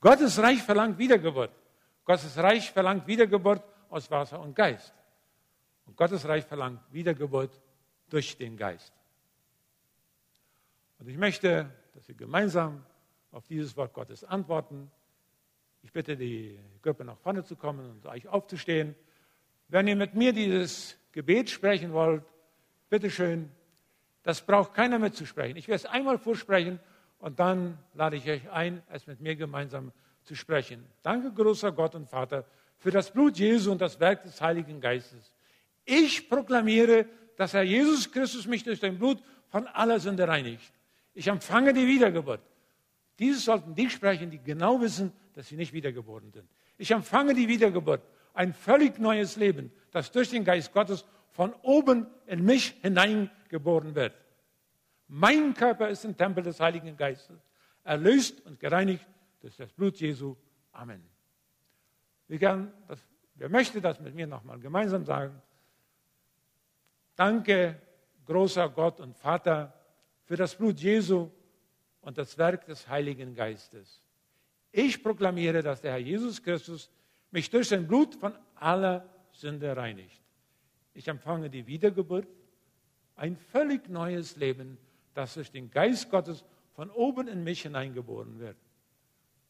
Gottes 0.00 0.38
Reich 0.38 0.62
verlangt 0.62 0.98
Wiedergeburt. 0.98 1.52
Gottes 2.04 2.36
Reich 2.36 2.70
verlangt 2.70 3.06
Wiedergeburt 3.06 3.62
aus 3.90 4.10
Wasser 4.10 4.40
und 4.40 4.54
Geist. 4.54 4.94
Und 5.86 5.96
Gottes 5.96 6.26
Reich 6.26 6.44
verlangt 6.46 6.80
Wiedergeburt 6.92 7.60
durch 8.08 8.36
den 8.36 8.56
Geist. 8.56 8.92
Und 10.98 11.08
ich 11.08 11.16
möchte, 11.16 11.68
dass 11.94 12.06
wir 12.08 12.14
gemeinsam 12.14 12.84
auf 13.32 13.46
dieses 13.46 13.76
Wort 13.76 13.92
Gottes 13.92 14.24
antworten. 14.24 14.90
Ich 15.82 15.92
bitte 15.92 16.16
die 16.16 16.58
Gruppe 16.82 17.04
nach 17.04 17.18
vorne 17.18 17.44
zu 17.44 17.56
kommen 17.56 17.90
und 17.90 18.06
euch 18.06 18.28
aufzustehen. 18.28 18.94
Wenn 19.68 19.88
ihr 19.88 19.96
mit 19.96 20.14
mir 20.14 20.32
dieses 20.32 20.96
Gebet 21.12 21.48
sprechen 21.48 21.92
wollt, 21.92 22.24
bitteschön, 22.88 23.50
das 24.22 24.42
braucht 24.42 24.74
keiner 24.74 24.98
mitzusprechen. 24.98 25.56
Ich 25.56 25.68
werde 25.68 25.76
es 25.76 25.86
einmal 25.86 26.18
vorsprechen 26.18 26.80
und 27.18 27.38
dann 27.38 27.78
lade 27.94 28.16
ich 28.16 28.28
euch 28.28 28.50
ein, 28.50 28.82
es 28.88 29.06
mit 29.06 29.20
mir 29.20 29.36
gemeinsam 29.36 29.92
zu 30.22 30.34
sprechen. 30.34 30.84
Danke, 31.02 31.32
großer 31.32 31.72
Gott 31.72 31.94
und 31.94 32.08
Vater, 32.08 32.44
für 32.80 32.90
das 32.90 33.10
Blut 33.12 33.38
Jesu 33.38 33.70
und 33.70 33.80
das 33.80 34.00
Werk 34.00 34.24
des 34.24 34.40
Heiligen 34.40 34.80
Geistes. 34.80 35.32
Ich 35.84 36.28
proklamiere, 36.28 37.06
dass 37.36 37.52
Herr 37.52 37.62
Jesus 37.62 38.10
Christus 38.10 38.46
mich 38.46 38.64
durch 38.64 38.80
sein 38.80 38.98
Blut 38.98 39.22
von 39.48 39.66
aller 39.68 40.00
Sünde 40.00 40.26
reinigt. 40.26 40.72
Ich 41.14 41.28
empfange 41.28 41.72
die 41.72 41.86
Wiedergeburt. 41.86 42.40
Dieses 43.18 43.44
sollten 43.44 43.74
die 43.74 43.90
sprechen, 43.90 44.30
die 44.30 44.42
genau 44.42 44.80
wissen, 44.80 45.12
dass 45.34 45.48
sie 45.48 45.56
nicht 45.56 45.72
wiedergeboren 45.72 46.32
sind. 46.32 46.48
Ich 46.78 46.90
empfange 46.90 47.34
die 47.34 47.48
Wiedergeburt, 47.48 48.02
ein 48.32 48.54
völlig 48.54 48.98
neues 48.98 49.36
Leben, 49.36 49.70
das 49.90 50.10
durch 50.10 50.30
den 50.30 50.44
Geist 50.44 50.72
Gottes 50.72 51.04
von 51.32 51.52
oben 51.62 52.06
in 52.26 52.44
mich 52.44 52.76
hineingeboren 52.80 53.94
wird. 53.94 54.14
Mein 55.06 55.52
Körper 55.52 55.88
ist 55.88 56.04
ein 56.06 56.16
Tempel 56.16 56.42
des 56.42 56.60
Heiligen 56.60 56.96
Geistes, 56.96 57.38
erlöst 57.84 58.40
und 58.46 58.58
gereinigt 58.58 59.06
durch 59.40 59.56
das 59.56 59.70
Blut 59.72 59.96
Jesu. 59.96 60.36
Amen. 60.72 61.09
Wir 62.30 62.38
gern, 62.38 62.72
das, 62.86 63.00
wer 63.34 63.48
möchte 63.48 63.80
das 63.80 63.98
mit 63.98 64.14
mir 64.14 64.28
nochmal 64.28 64.60
gemeinsam 64.60 65.04
sagen? 65.04 65.42
Danke, 67.16 67.82
großer 68.24 68.68
Gott 68.68 69.00
und 69.00 69.16
Vater, 69.16 69.74
für 70.26 70.36
das 70.36 70.54
Blut 70.54 70.78
Jesu 70.78 71.28
und 72.02 72.18
das 72.18 72.38
Werk 72.38 72.66
des 72.66 72.86
Heiligen 72.86 73.34
Geistes. 73.34 74.00
Ich 74.70 75.02
proklamiere, 75.02 75.60
dass 75.60 75.80
der 75.80 75.90
Herr 75.90 75.98
Jesus 75.98 76.40
Christus 76.40 76.88
mich 77.32 77.50
durch 77.50 77.66
sein 77.66 77.88
Blut 77.88 78.14
von 78.14 78.32
aller 78.54 79.08
Sünde 79.32 79.76
reinigt. 79.76 80.22
Ich 80.94 81.08
empfange 81.08 81.50
die 81.50 81.66
Wiedergeburt, 81.66 82.28
ein 83.16 83.36
völlig 83.36 83.88
neues 83.88 84.36
Leben, 84.36 84.78
das 85.14 85.34
durch 85.34 85.50
den 85.50 85.68
Geist 85.68 86.08
Gottes 86.10 86.44
von 86.74 86.92
oben 86.92 87.26
in 87.26 87.42
mich 87.42 87.62
hineingeboren 87.62 88.38
wird. 88.38 88.56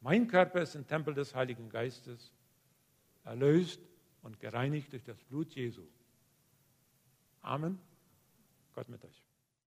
Mein 0.00 0.28
Körper 0.28 0.62
ist 0.62 0.76
ein 0.76 0.86
Tempel 0.86 1.12
des 1.12 1.34
Heiligen 1.34 1.68
Geistes, 1.68 2.32
erlöst 3.24 3.80
und 4.22 4.40
gereinigt 4.40 4.92
durch 4.92 5.04
das 5.04 5.22
Blut 5.24 5.54
Jesu. 5.54 5.86
Amen. 7.42 7.78
Gott 8.74 8.88
mit 8.88 9.04
euch. 9.04 9.29